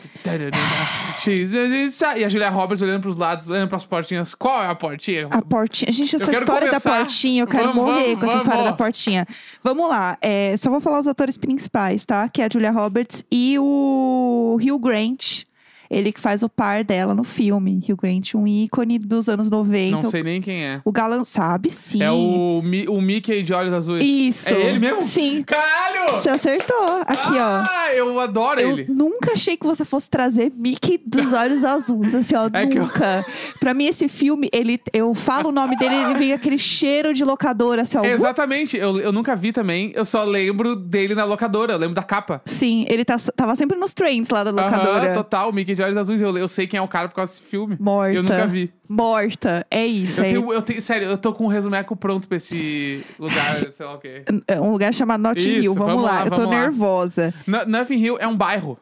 E 2.16 2.24
a 2.24 2.28
Julia 2.28 2.48
Roberts 2.50 2.80
olhando 2.80 3.02
pros 3.02 3.16
lados, 3.16 3.48
olhando 3.48 3.68
pras 3.68 3.84
portinhas. 3.84 4.32
Qual 4.34 4.62
é 4.62 4.68
a 4.68 4.74
portinha? 4.76 5.26
A 5.30 5.42
portinha. 5.42 5.92
Gente, 5.92 6.14
essa 6.14 6.30
história 6.30 6.70
da 6.70 6.80
começar. 6.80 6.96
portinha, 6.98 7.42
eu 7.42 7.46
quero 7.48 7.72
Vamos, 7.72 7.84
morrer 7.84 8.14
vamos, 8.14 8.20
com 8.20 8.26
essa 8.26 8.36
história 8.36 8.58
vamos. 8.62 8.70
da 8.70 8.76
portinha. 8.76 9.26
Vamos 9.62 9.88
lá. 9.88 10.16
é, 10.22 10.56
só 10.56 10.70
vou 10.70 10.80
falar 10.80 11.00
os 11.00 11.08
atores 11.08 11.36
principais, 11.36 12.04
tá? 12.04 12.28
Que 12.28 12.42
é 12.42 12.44
a 12.46 12.48
Julia 12.52 12.70
Roberts 12.70 13.24
e 13.30 13.56
o 13.58 14.56
Hugh 14.62 14.78
Grant. 14.78 15.42
Ele 15.90 16.12
que 16.12 16.21
faz 16.21 16.42
o 16.42 16.49
par 16.49 16.85
dela 16.85 17.14
no 17.14 17.25
filme. 17.25 17.80
Hugh 17.88 17.97
Grant, 17.97 18.35
um 18.35 18.47
ícone 18.47 18.99
dos 18.99 19.28
anos 19.28 19.50
90. 19.50 20.02
Não 20.02 20.11
sei 20.11 20.23
nem 20.23 20.40
quem 20.40 20.64
é. 20.64 20.80
O 20.85 20.92
Galan 20.92 21.25
sabe, 21.25 21.71
sim. 21.71 22.02
É 22.02 22.11
o, 22.11 22.61
Mi- 22.62 22.87
o 22.88 23.00
Mickey 23.00 23.42
de 23.42 23.52
olhos 23.54 23.73
azuis. 23.73 24.04
Isso. 24.04 24.52
É 24.52 24.61
ele 24.61 24.78
mesmo? 24.78 25.00
Sim. 25.02 25.42
Caralho! 25.42 26.12
Você 26.12 26.28
acertou. 26.30 27.00
Aqui, 27.07 27.33
ó. 27.38 27.64
Ah, 27.68 27.88
eu 27.95 28.21
adoro 28.21 28.61
Eu 28.61 28.71
ele. 28.73 28.87
nunca 28.92 29.33
achei 29.33 29.57
que 29.57 29.66
você 29.66 29.85
fosse 29.85 30.11
trazer 30.11 30.52
Mickey 30.54 31.00
dos 31.04 31.33
olhos 31.33 31.64
azuis, 31.64 32.14
assim, 32.14 32.35
ó, 32.37 32.49
É 32.52 32.66
que 32.66 32.78
eu- 32.78 32.83
nunca. 32.83 33.25
Pra 33.61 33.73
mim, 33.73 33.87
esse 33.87 34.09
filme, 34.09 34.49
ele, 34.52 34.80
eu 34.92 35.14
falo 35.14 35.49
o 35.49 35.52
nome 35.52 35.76
dele, 35.76 35.95
ele 35.97 36.14
vem 36.16 36.33
aquele 36.33 36.59
cheiro 36.59 37.14
de 37.14 37.25
locadora, 37.25 37.83
assim, 37.83 37.97
ó. 37.99 38.04
Exatamente, 38.04 38.76
eu, 38.76 38.99
eu 39.00 39.12
nunca 39.12 39.35
vi 39.35 39.52
também, 39.52 39.92
eu 39.95 40.04
só 40.04 40.25
lembro 40.25 40.76
dele 40.76 41.14
na 41.14 41.25
locadora, 41.25 41.73
eu 41.73 41.78
lembro 41.78 41.95
da 41.95 42.02
capa. 42.02 42.42
Sim, 42.45 42.85
ele 42.88 43.04
tá, 43.04 43.16
tava 43.35 43.57
sempre 43.57 43.76
nos 43.78 43.95
trends 43.95 44.28
lá 44.30 44.45
da 44.45 44.50
locadora. 44.50 45.07
Aham, 45.07 45.14
total, 45.14 45.52
Mickey 45.52 45.75
de 45.78 45.82
olhos 45.85 45.97
azuis, 45.97 46.20
eu, 46.20 46.37
eu 46.37 46.49
sei 46.49 46.66
quem 46.66 46.78
é 46.78 46.82
o 46.82 46.88
cara 46.88 47.08
por 47.08 47.14
causa 47.14 47.32
desse 47.32 47.42
filme. 47.44 47.76
Morta. 47.80 48.14
Eu 48.16 48.23
nunca 48.23 48.47
vi. 48.47 48.73
Morta. 48.88 49.66
É 49.70 49.87
isso. 49.87 50.20
Eu 50.20 50.25
é 50.25 50.28
tenho, 50.32 50.52
eu 50.52 50.62
tenho, 50.62 50.82
sério, 50.82 51.08
eu 51.08 51.16
tô 51.16 51.32
com 51.32 51.44
um 51.44 51.49
resumeco 51.49 51.94
pronto 51.97 52.26
pra 52.28 52.37
esse 52.37 53.04
lugar, 53.18 53.61
sei 53.73 53.87
lá 53.87 53.94
o 53.94 53.99
quê. 53.99 54.25
é 54.47 54.61
um 54.61 54.70
lugar 54.73 54.92
chamado 54.92 55.20
Notting 55.23 55.49
Hill. 55.49 55.75
Vamos, 55.75 55.92
vamos 55.94 56.04
lá, 56.04 56.18
lá, 56.20 56.26
eu 56.26 56.30
tô 56.30 56.37
vamos 56.42 56.50
lá. 56.52 56.61
nervosa. 56.62 57.35
No- 57.47 57.64
Nothing 57.64 57.94
Hill 58.04 58.18
é 58.20 58.26
um 58.26 58.37
bairro. 58.37 58.78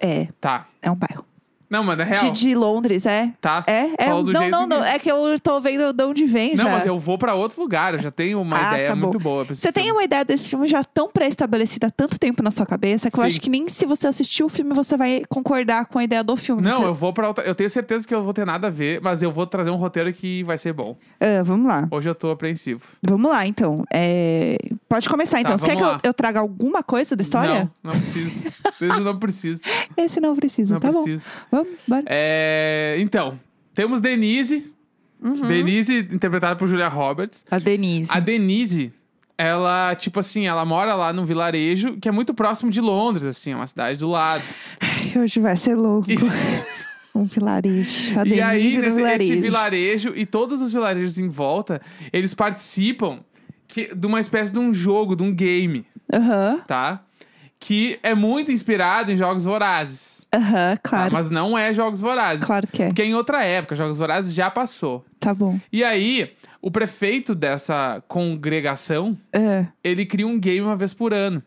É, 0.00 0.28
Tá. 0.40 0.66
é 0.82 0.90
um 0.90 0.96
bairro. 0.96 1.24
Não, 1.70 1.84
mano, 1.84 2.00
é 2.02 2.04
real. 2.04 2.24
De, 2.24 2.30
de 2.30 2.54
Londres, 2.54 3.04
é? 3.06 3.30
Tá. 3.40 3.62
É? 3.66 3.90
é 3.98 4.08
não, 4.08 4.22
não, 4.48 4.66
não. 4.66 4.80
que- 4.82 4.88
É 4.88 4.98
que 4.98 5.10
eu 5.10 5.38
tô 5.40 5.60
vendo 5.60 5.92
de 5.92 6.04
onde 6.04 6.24
vem 6.24 6.54
Não, 6.56 6.64
já. 6.64 6.70
mas 6.70 6.86
eu 6.86 6.98
vou 6.98 7.18
pra 7.18 7.34
outro 7.34 7.60
lugar, 7.60 7.94
eu 7.94 8.00
já 8.00 8.10
tenho 8.10 8.40
uma 8.40 8.56
Ah, 8.56 8.72
ideia 8.74 8.88
tá 8.88 8.96
muito 8.96 9.18
boa 9.18 9.44
pra 9.44 9.52
esse 9.52 9.60
Você 9.62 9.70
tem 9.72 9.90
uma 9.92 10.02
ideia 10.02 10.24
desse 10.24 10.50
filme 10.50 10.66
já 10.66 10.82
tão 10.82 11.08
pré-estabelecida 11.10 11.88
há 11.88 11.90
tanto 11.90 12.18
tempo 12.18 12.42
na 12.42 12.50
sua 12.50 12.64
cabeça 12.64 13.10
que 13.10 13.16
eu 13.18 13.22
Sim. 13.22 13.26
acho 13.26 13.40
que 13.40 13.50
nem 13.50 13.68
se 13.68 13.84
você 13.84 14.06
assistir 14.06 14.42
o 14.42 14.48
filme 14.48 14.72
você 14.74 14.96
vai 14.96 15.22
concordar 15.28 15.84
com 15.86 15.98
a 15.98 16.04
ideia 16.04 16.24
do 16.24 16.36
filme. 16.36 16.62
Não, 16.62 16.78
Você- 16.78 16.84
eu 16.86 16.94
vou 16.94 17.12
pra 17.12 17.28
outra. 17.28 17.44
Eu 17.44 17.54
tenho 17.54 17.68
certeza 17.68 18.06
que 18.08 18.14
eu 18.14 18.22
vou 18.22 18.32
ter 18.32 18.46
nada 18.46 18.68
a 18.68 18.70
ver, 18.70 19.00
mas 19.02 19.22
eu 19.22 19.30
vou 19.30 19.46
trazer 19.46 19.70
um 19.70 19.76
roteiro 19.76 20.12
que 20.12 20.42
vai 20.44 20.56
ser 20.56 20.72
bom. 20.72 20.96
Ah, 21.20 21.42
vamos 21.44 21.66
lá. 21.66 21.86
Hoje 21.90 22.08
eu 22.08 22.14
tô 22.14 22.30
apreensivo. 22.30 22.82
Vamos 23.02 23.30
lá, 23.30 23.46
então. 23.46 23.84
É, 23.92 24.56
Pode 24.88 25.06
começar, 25.08 25.40
então. 25.40 25.52
Tá, 25.52 25.58
Você 25.58 25.66
quer 25.66 25.72
que 25.76 25.82
vamos 25.82 25.92
eu, 25.92 25.96
lá. 25.96 26.00
eu 26.02 26.14
traga 26.14 26.40
alguma 26.40 26.82
coisa 26.82 27.14
da 27.14 27.20
história? 27.22 27.70
Não, 27.82 27.92
não 27.92 28.00
preciso. 28.00 28.50
eu 28.80 29.00
não 29.00 29.18
preciso. 29.18 29.62
Esse 29.96 30.18
não 30.20 30.34
precisa, 30.34 30.72
Não 30.74 30.80
tá 30.80 30.88
preciso. 30.90 31.24
bom. 31.52 31.57
Vamos, 31.64 31.78
bora. 31.86 32.04
É, 32.06 32.96
então, 32.98 33.38
temos 33.74 34.00
Denise. 34.00 34.72
Uhum. 35.20 35.32
Denise, 35.48 35.98
interpretada 36.12 36.54
por 36.56 36.68
Julia 36.68 36.88
Roberts. 36.88 37.44
A 37.50 37.58
Denise. 37.58 38.10
A 38.12 38.20
Denise, 38.20 38.92
ela, 39.36 39.94
tipo 39.96 40.20
assim, 40.20 40.46
ela 40.46 40.64
mora 40.64 40.94
lá 40.94 41.12
num 41.12 41.24
vilarejo 41.24 41.96
que 42.00 42.08
é 42.08 42.12
muito 42.12 42.32
próximo 42.32 42.70
de 42.70 42.80
Londres, 42.80 43.24
assim, 43.24 43.52
é 43.52 43.56
uma 43.56 43.66
cidade 43.66 43.98
do 43.98 44.08
lado. 44.08 44.44
Ai, 44.80 45.20
Hoje 45.20 45.40
vai 45.40 45.56
ser 45.56 45.74
louco. 45.74 46.10
E- 46.10 46.16
Um 47.14 47.24
vilarejo. 47.24 48.20
A 48.20 48.24
E 48.24 48.40
aí, 48.40 48.76
nesse, 48.76 48.90
vilarejo. 48.96 49.32
esse 49.32 49.40
vilarejo 49.40 50.12
e 50.14 50.24
todos 50.24 50.62
os 50.62 50.70
vilarejos 50.72 51.18
em 51.18 51.28
volta, 51.28 51.80
eles 52.12 52.32
participam 52.32 53.20
que, 53.66 53.92
de 53.92 54.06
uma 54.06 54.20
espécie 54.20 54.52
de 54.52 54.58
um 54.60 54.72
jogo, 54.72 55.16
de 55.16 55.24
um 55.24 55.34
game, 55.34 55.84
Aham, 56.12 56.60
tá? 56.64 57.02
Que 57.60 57.98
é 58.02 58.14
muito 58.14 58.52
inspirado 58.52 59.10
em 59.10 59.16
Jogos 59.16 59.44
Vorazes. 59.44 60.20
aham, 60.32 60.76
tá? 60.76 60.80
claro. 60.82 61.12
Mas 61.12 61.30
não 61.30 61.56
é 61.58 61.72
Jogos 61.74 62.00
Vorazes. 62.00 62.44
Claro 62.46 62.66
que 62.68 62.82
é. 62.82 62.86
Porque 62.86 63.02
é 63.02 63.06
em 63.06 63.14
outra 63.14 63.44
época, 63.44 63.74
Jogos 63.74 63.98
Vorazes 63.98 64.32
já 64.34 64.50
passou. 64.50 65.04
Tá 65.18 65.34
bom. 65.34 65.58
E 65.72 65.82
aí, 65.82 66.30
o 66.62 66.70
prefeito 66.70 67.34
dessa 67.34 68.02
congregação, 68.06 69.16
Ah, 69.32 69.66
ele 69.82 70.06
cria 70.06 70.26
um 70.26 70.38
game 70.38 70.60
uma 70.60 70.76
vez 70.76 70.94
por 70.94 71.12
ano. 71.12 71.42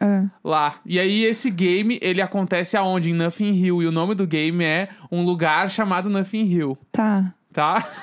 ah. 0.00 0.24
Lá. 0.42 0.76
E 0.84 0.98
aí, 0.98 1.24
esse 1.24 1.48
game, 1.50 1.98
ele 2.02 2.20
acontece 2.20 2.76
aonde? 2.76 3.10
Em 3.10 3.14
Nothing 3.14 3.52
Hill. 3.54 3.82
E 3.82 3.86
o 3.86 3.92
nome 3.92 4.14
do 4.16 4.26
game 4.26 4.64
é 4.64 4.88
um 5.12 5.24
lugar 5.24 5.70
chamado 5.70 6.10
Nothing 6.10 6.44
Hill. 6.44 6.78
Tá. 6.90 7.32
Tá? 7.52 7.86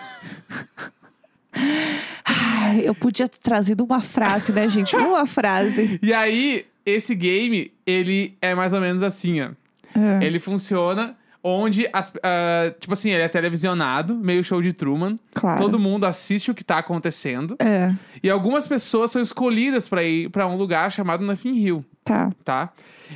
Ai, 2.23 2.81
eu 2.85 2.93
podia 2.95 3.27
ter 3.27 3.39
trazido 3.39 3.83
uma 3.83 4.01
frase, 4.01 4.51
né, 4.51 4.67
gente? 4.69 4.95
Uma 4.95 5.25
frase. 5.25 5.99
E 6.01 6.13
aí, 6.13 6.65
esse 6.89 7.13
game, 7.15 7.71
ele 7.85 8.37
é 8.41 8.53
mais 8.55 8.73
ou 8.73 8.79
menos 8.81 9.03
assim, 9.03 9.41
ó. 9.41 9.49
Ah, 9.95 10.23
Ele 10.23 10.39
funciona 10.39 11.15
onde, 11.43 11.87
as, 11.93 12.11
ah, 12.21 12.71
tipo 12.79 12.93
assim, 12.93 13.11
ele 13.11 13.23
é 13.23 13.27
televisionado, 13.27 14.13
meio 14.15 14.43
show 14.43 14.61
de 14.61 14.71
Truman. 14.73 15.17
claro. 15.33 15.59
Todo 15.61 15.79
mundo 15.79 16.05
assiste 16.05 16.51
o 16.51 16.53
que 16.53 16.63
tá 16.63 16.77
acontecendo. 16.77 17.55
É, 17.59 17.93
E 18.21 18.29
algumas 18.29 18.67
pessoas 18.67 19.11
são 19.11 19.21
escolhidas 19.21 19.87
pra 19.87 20.03
ir 20.03 20.29
pra 20.29 20.45
um 20.47 20.55
lugar 20.57 20.91
chamado 20.91 21.25
Nothing 21.25 21.55
Hill, 21.55 21.85
tá. 22.03 22.29
tá? 22.43 22.71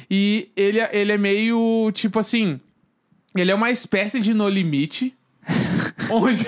E 0.09 0.49
ele, 0.55 0.79
é- 0.79 0.89
ele 0.93 1.11
é 1.11 1.17
meio, 1.17 1.91
tipo 1.93 2.19
assim... 2.19 2.59
Ele 3.35 3.51
é 3.51 3.55
uma 3.55 3.71
espécie 3.71 4.19
de 4.19 4.31
No 4.33 4.47
Limite. 4.47 5.15
onde, 6.11 6.45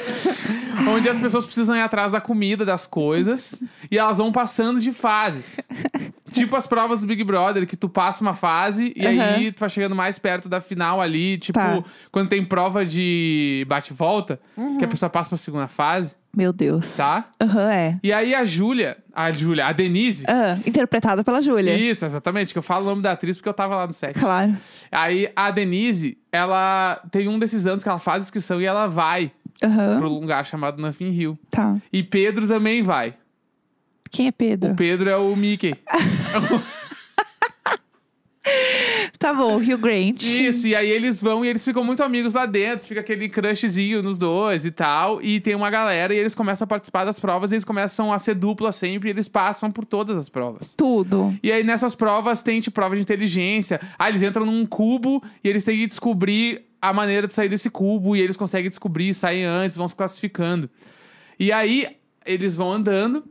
onde 0.87 1.09
as 1.09 1.19
pessoas 1.19 1.43
precisam 1.45 1.75
ir 1.75 1.81
atrás 1.81 2.11
da 2.11 2.21
comida, 2.21 2.63
das 2.63 2.85
coisas. 2.87 3.63
E 3.89 3.97
elas 3.97 4.17
vão 4.19 4.31
passando 4.31 4.79
de 4.79 4.91
fases. 4.91 5.59
Tipo 6.35 6.55
as 6.55 6.67
provas 6.67 6.99
do 7.01 7.07
Big 7.07 7.23
Brother, 7.23 7.65
que 7.65 7.75
tu 7.75 7.87
passa 7.89 8.21
uma 8.21 8.33
fase 8.35 8.93
e 8.95 9.05
aí 9.05 9.19
Aham. 9.19 9.51
tu 9.53 9.59
vai 9.59 9.69
chegando 9.69 9.95
mais 9.95 10.19
perto 10.19 10.47
da 10.47 10.61
final 10.61 11.01
ali. 11.01 11.37
Tipo, 11.37 11.57
Tá. 11.59 11.83
quando 12.11 12.29
tem 12.29 12.43
prova 12.45 12.85
de 12.85 13.65
bate-volta, 13.67 14.39
Uhum. 14.57 14.77
que 14.77 14.85
a 14.85 14.87
pessoa 14.87 15.09
passa 15.09 15.29
pra 15.29 15.37
segunda 15.37 15.67
fase, 15.67 16.15
Meu 16.35 16.51
Deus. 16.51 16.97
tá? 16.97 17.29
Aham, 17.41 17.71
é. 17.71 17.99
E 18.03 18.11
aí 18.11 18.35
a 18.35 18.43
Júlia, 18.45 18.97
a 19.13 19.31
Júlia, 19.31 19.65
a 19.67 19.71
Denise. 19.71 20.25
Ah, 20.27 20.57
interpretada 20.65 21.23
pela 21.23 21.41
Júlia. 21.41 21.77
Isso, 21.77 22.05
exatamente, 22.05 22.51
que 22.53 22.59
eu 22.59 22.63
falo 22.63 22.85
o 22.85 22.89
nome 22.89 23.01
da 23.01 23.13
atriz 23.13 23.37
porque 23.37 23.47
eu 23.49 23.53
tava 23.53 23.75
lá 23.75 23.87
no 23.87 23.93
set. 23.93 24.13
Claro. 24.19 24.55
Aí 24.91 25.29
a 25.35 25.49
Denise, 25.51 26.17
ela 26.31 27.01
tem 27.11 27.27
um 27.27 27.39
desses 27.39 27.65
anos 27.65 27.83
que 27.83 27.89
ela 27.89 27.99
faz 27.99 28.23
inscrição 28.23 28.61
e 28.61 28.65
ela 28.65 28.87
vai 28.87 29.31
Aham. 29.63 29.99
pro 29.99 30.09
lugar 30.09 30.45
chamado 30.45 30.81
Nothing 30.81 31.11
Hill. 31.11 31.39
Tá. 31.49 31.77
E 31.93 32.03
Pedro 32.03 32.45
também 32.47 32.83
vai. 32.83 33.13
Quem 34.15 34.27
é 34.27 34.31
Pedro? 34.31 34.71
O 34.71 34.75
Pedro 34.75 35.09
é 35.09 35.17
o 35.17 35.35
Mickey. 35.35 35.75
Tá 39.17 39.33
bom, 39.33 39.57
Hugh 39.57 39.77
Grant. 39.77 40.21
Isso, 40.21 40.67
e 40.67 40.75
aí 40.75 40.89
eles 40.89 41.19
vão 41.19 41.43
e 41.43 41.47
eles 41.47 41.63
ficam 41.63 41.83
muito 41.83 42.03
amigos 42.03 42.35
lá 42.35 42.45
dentro, 42.45 42.85
fica 42.85 42.99
aquele 42.99 43.27
crushzinho 43.27 44.03
nos 44.03 44.19
dois 44.19 44.65
e 44.65 44.71
tal. 44.71 45.19
E 45.21 45.39
tem 45.39 45.55
uma 45.55 45.69
galera 45.71 46.13
e 46.13 46.17
eles 46.17 46.35
começam 46.35 46.65
a 46.65 46.67
participar 46.67 47.05
das 47.05 47.19
provas 47.19 47.51
e 47.51 47.55
eles 47.55 47.65
começam 47.65 48.13
a 48.13 48.19
ser 48.19 48.35
dupla 48.35 48.71
sempre 48.71 49.09
e 49.09 49.11
eles 49.11 49.27
passam 49.27 49.71
por 49.71 49.83
todas 49.83 50.15
as 50.15 50.29
provas. 50.29 50.75
Tudo. 50.77 51.35
E 51.41 51.51
aí 51.51 51.63
nessas 51.63 51.95
provas 51.95 52.43
tem 52.43 52.59
tipo 52.59 52.75
prova 52.75 52.95
de 52.95 53.01
inteligência. 53.01 53.81
Ah, 53.97 54.09
eles 54.09 54.21
entram 54.21 54.45
num 54.45 54.63
cubo 54.65 55.23
e 55.43 55.49
eles 55.49 55.63
têm 55.63 55.79
que 55.79 55.87
descobrir 55.87 56.63
a 56.79 56.93
maneira 56.93 57.27
de 57.27 57.33
sair 57.33 57.49
desse 57.49 57.69
cubo 57.71 58.15
e 58.15 58.21
eles 58.21 58.37
conseguem 58.37 58.69
descobrir, 58.69 59.13
saem 59.15 59.43
antes, 59.43 59.75
vão 59.75 59.87
se 59.87 59.95
classificando. 59.95 60.69
E 61.39 61.51
aí 61.51 61.87
eles 62.25 62.53
vão 62.53 62.71
andando 62.71 63.23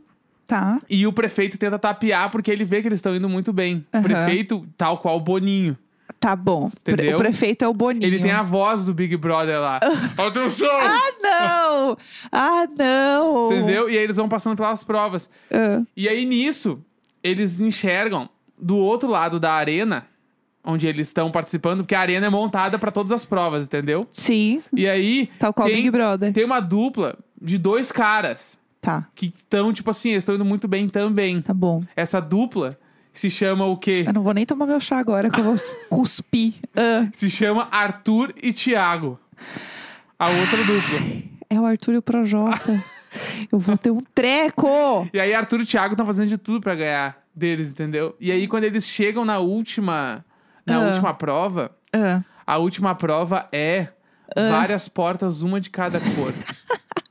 Tá. 0.47 0.81
e 0.91 1.07
o 1.07 1.13
prefeito 1.13 1.57
tenta 1.59 1.79
tapear 1.79 2.31
porque 2.31 2.51
ele 2.51 2.65
vê 2.65 2.81
que 2.83 2.89
eles 2.89 2.99
estão 2.99 3.15
indo 3.17 3.29
muito 3.29 3.53
bem. 3.53 3.85
O 3.93 3.97
Aham. 3.97 4.03
prefeito, 4.05 4.67
tal 4.77 4.99
qual 4.99 5.17
o 5.17 5.21
Boninho. 5.21 5.77
Tá 6.21 6.37
bom. 6.37 6.69
Entendeu? 6.81 7.17
O 7.17 7.19
prefeito 7.19 7.65
é 7.65 7.69
o 7.69 7.73
Boninho. 7.75 8.05
Ele 8.07 8.19
tem 8.19 8.31
a 8.31 8.43
voz 8.43 8.85
do 8.85 8.93
Big 8.95 9.17
Brother 9.17 9.59
lá. 9.61 9.81
Atenção! 10.17 10.69
Ah, 10.71 11.13
não! 11.23 11.99
Ah, 12.33 12.67
não! 12.79 13.47
Entendeu? 13.53 13.89
E 13.91 13.97
aí 13.99 14.05
eles 14.05 14.17
vão 14.17 14.29
passando 14.29 14.57
pelas 14.57 14.83
provas. 14.85 15.29
Ah, 15.51 15.83
E 15.97 16.09
aí 16.09 16.25
nisso, 16.25 16.83
eles 17.23 17.59
enxergam 17.61 18.29
do 18.59 18.77
outro 18.77 19.09
lado 19.09 19.41
da 19.41 19.53
arena 19.53 20.07
onde 20.67 20.87
eles 20.87 21.09
estão 21.09 21.31
participando, 21.31 21.81
porque 21.83 21.95
a 21.95 22.01
arena 22.01 22.27
é 22.27 22.31
montada 22.31 22.79
pra 22.79 22.91
todas 22.91 23.13
as 23.13 23.23
provas, 23.25 23.67
entendeu? 23.67 24.07
Sim, 24.11 24.63
E 24.75 24.89
aí 24.89 25.29
tal 25.39 25.53
qual 25.53 25.69
Tem- 25.69 25.77
Big 25.77 25.91
Brother. 25.91 26.33
tem 26.33 26.45
uma 26.45 26.61
dupla 26.61 27.19
de 27.41 27.59
dois 27.59 27.93
caras 27.93 28.59
Tá, 28.85 29.09
que 29.15 29.33
estão, 29.35 29.73
tipo 29.73 29.91
assim, 29.91 30.11
eles 30.11 30.23
estão 30.25 30.35
indo 30.35 30.45
muito 30.45 30.69
bem 30.69 30.89
também. 30.89 31.41
tá 31.41 31.55
bom. 31.55 31.83
Essa 31.97 32.21
dupla 32.21 32.79
se 33.15 33.31
chama 33.31 33.65
o 33.65 33.79
quê? 33.79 34.05
Eu 34.07 34.13
não 34.13 34.23
vou 34.23 34.35
nem 34.35 34.45
tomar 34.45 34.67
meu 34.67 34.79
chá 34.79 34.99
agora, 34.99 35.31
que 35.31 35.41
eu 35.41 35.45
vou 35.45 35.57
cuspir. 35.89 36.53
Ah, 36.77 37.07
Se 37.15 37.31
chama 37.31 37.67
Arthur 37.71 38.35
e 38.43 38.53
Thiago. 38.53 39.19
A 40.19 40.29
outra 40.29 40.59
dupla. 40.59 40.99
é 41.49 41.59
o 41.61 41.65
Arthur 41.65 41.95
e 41.95 41.99
o 41.99 42.03
Projota. 42.03 42.85
Eu 43.53 43.61
vou 43.61 43.77
ter 43.79 43.93
um 43.93 44.01
treco! 44.13 45.09
E 45.15 45.21
aí 45.21 45.33
Arthur 45.33 45.61
e 45.61 45.65
Thiago 45.67 45.95
estão 45.95 46.05
fazendo 46.05 46.29
de 46.29 46.37
tudo 46.37 46.61
pra 46.61 46.75
ganhar 46.75 47.17
deles, 47.33 47.71
entendeu? 47.71 48.17
E 48.19 48.33
aí 48.33 48.49
quando 48.49 48.65
eles 48.65 48.89
chegam 48.89 49.25
na 49.25 49.39
última 49.39 50.25
na 50.67 50.77
Ah. 50.83 50.87
última 50.89 51.15
prova, 51.15 51.71
Ah, 51.93 52.23
a 52.45 52.59
última 52.59 52.93
prova 52.97 53.49
é 53.53 53.89
várias 54.35 54.89
portas, 54.89 55.43
uma 55.43 55.61
de 55.61 55.71
cada 55.71 56.01
cor. 56.01 56.35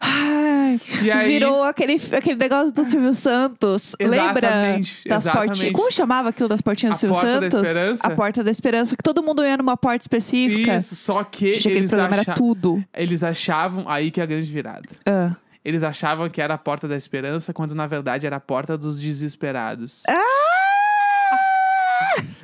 Ai, 0.00 0.80
aí 1.12 1.28
virou 1.28 1.62
aquele, 1.64 1.94
aquele 2.16 2.36
negócio 2.36 2.72
do 2.72 2.84
Silvio 2.84 3.14
Santos. 3.14 3.94
Lembra 4.00 4.46
Exatamente, 4.46 5.08
das 5.08 5.22
exatamente. 5.24 5.48
portinhas? 5.48 5.72
Como 5.74 5.92
chamava 5.92 6.28
aquilo 6.30 6.48
das 6.48 6.60
portinhas 6.60 6.92
A 6.92 6.96
do 6.96 7.00
Silvio 7.00 7.14
Porta 7.20 7.40
da 7.40 7.50
Santos? 7.50 7.68
Esperança? 7.68 8.06
A 8.06 8.10
Porta 8.10 8.44
da 8.44 8.50
Esperança, 8.50 8.96
que 8.96 9.02
todo 9.02 9.22
mundo 9.22 9.44
ia 9.44 9.56
numa 9.56 9.76
porta 9.76 10.02
específica. 10.02 10.76
isso, 10.76 10.94
só 10.96 11.24
que 11.24 11.54
Gente, 11.54 11.68
eles, 11.70 11.90
programa 11.90 12.16
acha- 12.20 12.30
era 12.30 12.34
tudo. 12.38 12.82
eles 12.94 13.22
achavam 13.22 13.88
aí 13.88 14.10
que 14.10 14.20
é 14.20 14.22
a 14.22 14.26
grande 14.26 14.50
virada. 14.52 14.88
Ah. 15.06 15.34
Eles 15.64 15.82
achavam 15.82 16.28
que 16.30 16.40
era 16.40 16.54
a 16.54 16.58
porta 16.58 16.88
da 16.88 16.96
esperança, 16.96 17.52
quando 17.52 17.74
na 17.74 17.86
verdade 17.86 18.26
era 18.26 18.36
a 18.36 18.40
porta 18.40 18.78
dos 18.78 18.98
desesperados. 19.00 20.02
Ah! 20.08 20.20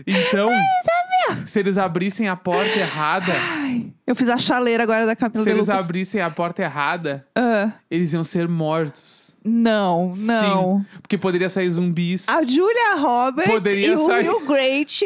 Então, 0.07 0.51
se 1.57 1.61
eles 1.61 1.79
abrissem 1.79 2.29
a 2.29 2.37
porta 2.37 2.79
errada, 2.79 3.33
Ai, 3.33 3.91
eu 4.07 4.15
fiz 4.15 4.29
a 4.29 4.37
chaleira 4.37 4.83
agora 4.83 5.07
da 5.07 5.17
Camila 5.17 5.43
se 5.43 5.49
de 5.49 5.57
eles 5.57 5.67
Lucas. 5.69 5.85
abrissem 5.85 6.21
a 6.21 6.29
porta 6.31 6.61
errada, 6.63 7.27
Ah, 7.35 7.73
eles 7.91 8.13
iam 8.13 8.25
ser 8.25 8.47
mortos. 8.47 9.26
Não, 9.47 10.11
não. 10.17 10.79
Sim, 10.81 10.87
porque 11.03 11.17
poderia 11.17 11.49
sair 11.49 11.71
zumbis. 11.71 12.29
A 12.29 12.43
Julia 12.45 12.97
Roberts 12.99 13.53
Poderia 13.53 13.87
e 13.87 13.95
o 13.95 14.07
sair. 14.07 14.29
Will 14.29 14.47
Grant 14.47 15.03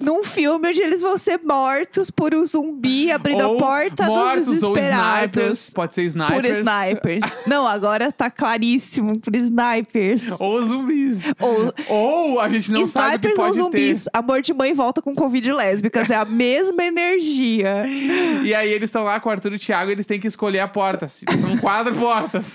num 0.00 0.24
filme 0.24 0.68
onde 0.68 0.82
eles 0.82 1.00
vão 1.00 1.16
ser 1.16 1.40
mortos 1.42 2.10
por 2.10 2.34
um 2.34 2.44
zumbi 2.44 3.10
abrindo 3.10 3.46
ou 3.48 3.56
a 3.56 3.58
porta 3.58 4.06
mortos, 4.06 4.46
dos 4.46 4.62
ou 4.62 4.76
snipers. 4.76 4.90
desesperados. 4.90 5.70
Pode 5.70 5.94
ser 5.94 6.02
snipers. 6.04 6.36
Por 6.36 6.44
snipers. 6.46 7.24
Não, 7.46 7.66
agora 7.66 8.10
tá 8.12 8.30
claríssimo. 8.30 9.18
Por 9.20 9.34
snipers. 9.34 10.40
Ou 10.40 10.64
zumbis. 10.64 11.20
Ou 11.40 11.72
Ou 11.88 12.40
a 12.40 12.48
gente 12.48 12.70
não 12.72 12.86
sabe 12.86 13.16
o 13.16 13.20
que 13.20 13.28
snipers 13.28 13.38
ou 13.38 13.44
pode 13.44 13.58
zumbis. 13.58 14.08
Amor 14.12 14.42
de 14.42 14.52
mãe 14.52 14.74
volta 14.74 15.00
com 15.00 15.14
Covid 15.14 15.52
lésbicas. 15.52 16.10
É 16.10 16.16
a 16.16 16.24
mesma 16.24 16.84
energia. 16.84 17.82
ter. 17.84 18.46
E 18.46 18.54
aí 18.54 18.70
eles 18.70 18.88
estão 18.88 19.02
lá 19.02 19.18
com 19.18 19.28
o 19.28 19.32
Arthur 19.32 19.52
e 19.52 19.56
o 19.56 19.58
Thiago, 19.58 19.90
eles 19.90 20.06
têm 20.06 20.20
que 20.20 20.26
escolher 20.26 20.60
a 20.60 20.68
porta. 20.68 21.08
São 21.08 21.56
quatro 21.60 21.94
portas. 21.96 22.54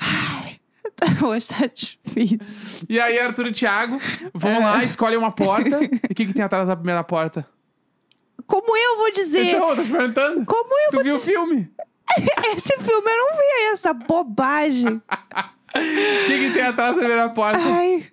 Hoje 1.25 1.48
tá 1.48 1.67
difícil. 1.74 2.86
E 2.89 3.00
aí 3.00 3.19
Arthur 3.19 3.48
e 3.48 3.51
Thiago 3.51 4.00
vão 4.33 4.51
É. 4.51 4.60
lá, 4.60 4.83
escolhem 4.83 5.17
uma 5.17 5.31
porta. 5.31 5.79
E 5.83 6.12
o 6.12 6.15
que, 6.15 6.25
que 6.25 6.33
tem 6.33 6.43
atrás 6.43 6.67
da 6.67 6.75
primeira 6.75 7.03
porta? 7.03 7.48
Como 8.48 8.75
eu 8.77 8.98
vou 8.98 9.12
dizer? 9.12 9.43
Então, 9.55 9.69
eu 9.69 9.75
tô 9.77 9.83
te 9.83 9.91
perguntando. 9.91 10.45
Como 10.45 10.69
eu 10.86 10.91
Tu 10.91 10.95
vou 10.95 11.03
viu 11.03 11.13
o 11.13 11.17
dizer? 11.17 11.31
filme? 11.31 11.71
Esse 12.57 12.77
filme 12.81 13.10
eu 13.12 13.17
não 13.17 13.31
vi 13.38 13.74
essa 13.74 13.93
bobagem. 13.93 15.01
O 15.74 15.79
que, 16.27 16.38
que 16.50 16.53
tem 16.53 16.63
atrás 16.63 16.91
da 16.93 16.98
primeira 17.00 17.29
porta? 17.29 17.57
Ai, 17.57 18.05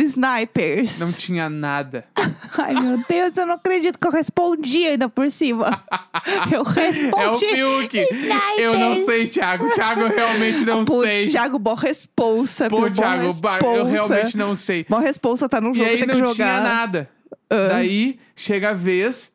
snipers. 0.00 0.98
Não 0.98 1.12
tinha 1.12 1.48
nada. 1.48 2.04
Ai, 2.58 2.74
meu 2.74 3.02
Deus, 3.08 3.36
eu 3.36 3.46
não 3.46 3.54
acredito 3.54 3.98
que 3.98 4.06
eu 4.06 4.10
respondi 4.10 4.86
ainda 4.86 5.08
por 5.08 5.30
cima. 5.30 5.82
Eu 6.50 6.58
É 6.58 6.60
o 6.60 6.62
respondi. 6.64 7.46
Fiuk. 7.46 8.04
Eu 8.58 8.78
não 8.78 8.96
sei, 8.96 9.28
Thiago. 9.28 9.70
Thiago, 9.70 10.00
eu 10.02 10.08
realmente 10.08 10.64
não 10.64 10.84
Pô, 10.84 11.02
sei. 11.02 11.26
Thiago, 11.26 11.58
boa 11.58 11.78
responsa. 11.80 12.68
Pô, 12.68 12.80
meu, 12.82 12.92
Thiago, 12.92 13.32
ba- 13.34 13.58
eu 13.62 13.84
responsa. 13.84 14.14
realmente 14.14 14.36
não 14.36 14.56
sei. 14.56 14.84
Boa 14.88 15.00
responsa, 15.00 15.48
tá 15.48 15.58
E 15.58 15.62
jogo, 15.62 15.82
aí 15.84 15.98
tem 15.98 16.06
que 16.08 16.14
não 16.14 16.26
jogar. 16.26 16.34
tinha 16.34 16.60
nada. 16.60 17.08
Ah. 17.48 17.68
Daí 17.68 18.18
chega 18.36 18.70
a 18.70 18.74
vez 18.74 19.32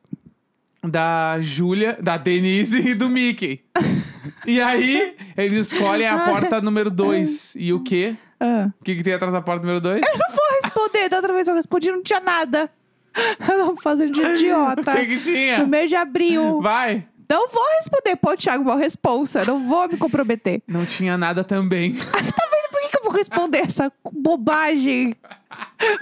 da 0.86 1.38
Júlia, 1.40 1.98
da 2.00 2.16
Denise 2.16 2.78
e 2.80 2.94
do 2.94 3.08
Mickey. 3.08 3.60
e 4.46 4.60
aí 4.60 5.16
eles 5.36 5.72
escolhem 5.72 6.06
a 6.06 6.18
porta 6.18 6.60
número 6.60 6.90
2. 6.90 7.54
E 7.56 7.72
o 7.72 7.82
quê? 7.82 8.16
Ah. 8.38 8.68
O 8.80 8.84
que, 8.84 8.94
que 8.96 9.02
tem 9.02 9.14
atrás 9.14 9.32
da 9.32 9.40
porta 9.40 9.60
número 9.62 9.80
2? 9.80 10.00
Não 10.02 10.36
vou 10.36 10.45
responder. 10.76 11.08
Da 11.08 11.16
outra 11.16 11.32
vez 11.32 11.48
eu 11.48 11.54
respondi, 11.54 11.90
não 11.90 12.02
tinha 12.02 12.20
nada. 12.20 12.70
Eu 13.48 13.58
não 13.58 13.76
fazendo 13.76 14.12
de 14.12 14.22
idiota. 14.22 14.90
O 14.92 14.94
que, 14.94 15.06
que 15.06 15.18
tinha? 15.20 15.58
No 15.60 15.66
mês 15.66 15.88
de 15.88 15.96
abril. 15.96 16.60
Vai! 16.60 17.06
Não 17.28 17.48
vou 17.48 17.64
responder. 17.78 18.14
Pô, 18.16 18.36
Thiago, 18.36 18.62
boa 18.62 18.76
responsa. 18.76 19.44
Não 19.44 19.66
vou 19.66 19.88
me 19.88 19.96
comprometer. 19.96 20.62
Não 20.68 20.84
tinha 20.84 21.16
nada 21.16 21.42
também. 21.42 21.94
Tá 22.12 22.18
vendo 22.20 22.70
por 22.70 22.80
que, 22.80 22.88
que 22.90 22.98
eu 22.98 23.02
vou 23.04 23.12
responder 23.12 23.58
essa 23.58 23.90
bobagem? 24.12 25.16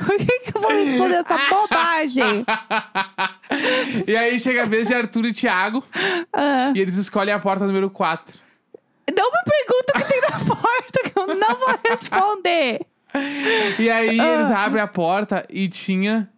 Por 0.04 0.16
que, 0.18 0.38
que 0.40 0.56
eu 0.56 0.60
vou 0.60 0.70
responder 0.72 1.14
essa 1.14 1.38
bobagem? 1.48 2.44
e 4.08 4.16
aí 4.16 4.38
chega 4.40 4.62
a 4.62 4.66
vez 4.66 4.88
de 4.88 4.94
Arthur 4.94 5.26
e 5.26 5.32
Thiago. 5.32 5.84
Ah, 6.32 6.72
E 6.74 6.80
eles 6.80 6.96
escolhem 6.96 7.32
a 7.32 7.38
porta 7.38 7.64
número 7.66 7.88
4. 7.90 8.38
não 9.16 9.30
me 9.30 9.38
pergunta 9.44 9.92
o 9.94 10.00
que 10.00 10.12
tem 10.12 10.20
na 10.22 10.54
porta, 10.56 11.10
que 11.10 11.18
eu 11.18 11.26
não 11.36 11.54
vou 11.54 11.78
responder. 11.88 12.80
E 13.78 13.90
aí 13.90 14.08
eles 14.08 14.50
Ah. 14.50 14.64
abrem 14.64 14.82
a 14.82 14.86
porta 14.86 15.46
e 15.48 15.68
tinha 15.68 16.28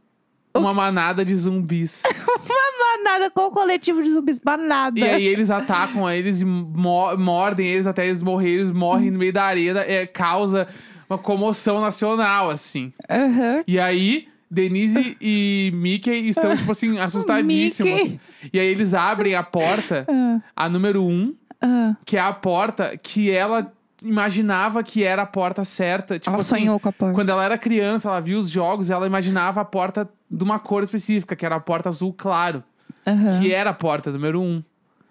uma 0.55 0.73
manada 0.75 1.25
de 1.25 1.35
zumbis. 1.37 2.03
Uma 2.47 2.99
manada 3.13 3.31
com 3.31 3.43
o 3.47 3.51
coletivo 3.51 4.03
de 4.03 4.11
zumbis, 4.11 4.41
manada. 4.45 4.99
E 4.99 5.03
aí 5.05 5.25
eles 5.27 5.51
atacam 5.51 6.09
eles 6.11 6.41
e 6.41 6.45
mo- 6.45 7.17
mordem 7.17 7.67
eles 7.67 7.87
até 7.87 8.07
eles 8.07 8.23
morrerem, 8.23 8.55
eles 8.61 8.73
morrem 8.73 9.11
no 9.11 9.19
meio 9.19 9.33
da 9.33 9.45
arena, 9.45 9.81
é, 9.81 10.07
causa 10.07 10.67
uma 11.09 11.19
comoção 11.19 11.81
nacional, 11.81 12.49
assim. 12.51 12.93
Aham. 13.09 13.63
E 13.67 13.79
aí, 13.79 14.29
Denise 14.51 15.17
e 15.21 15.71
Mickey 15.75 16.29
estão, 16.29 16.57
tipo 16.57 16.71
assim, 16.73 16.97
assustadíssimos. 16.99 17.93
Mickey. 18.03 18.21
E 18.53 18.59
aí 18.61 18.67
eles 18.67 18.95
abrem 18.95 19.35
a 19.35 19.43
porta, 19.43 20.07
Ah, 20.09 20.41
a 20.57 20.69
número 20.69 21.03
um, 21.05 21.35
ah. 21.61 21.95
que 22.05 22.17
é 22.17 22.21
a 22.21 22.33
porta 22.33 22.97
que 22.97 23.31
ela 23.31 23.73
imaginava 24.03 24.83
que 24.83 25.03
era 25.03 25.23
a 25.23 25.27
porta 25.27 25.65
certa. 25.65 26.19
Tipo 26.19 26.31
Ela 26.31 26.39
assim, 26.41 26.59
sonhou 26.61 26.79
com 26.81 26.89
a 26.89 26.93
porta. 26.93 27.15
quando 27.15 27.31
ela 27.31 27.45
era 27.45 27.57
criança, 27.59 28.09
ela 28.09 28.21
viu 28.21 28.39
os 28.39 28.49
jogos, 28.51 28.91
ela 28.91 29.07
imaginava 29.07 29.61
a 29.61 29.65
porta 29.65 30.09
de 30.31 30.43
uma 30.45 30.59
cor 30.59 30.83
específica, 30.83 31.35
que 31.37 31.45
era 31.47 31.57
a 31.57 31.61
porta 31.61 31.89
azul 31.89 32.13
claro, 32.13 32.63
Aham. 33.07 33.41
que 33.41 33.53
era 33.53 33.71
a 33.71 33.75
porta 33.75 34.11
número 34.11 34.41
um. 34.41 34.63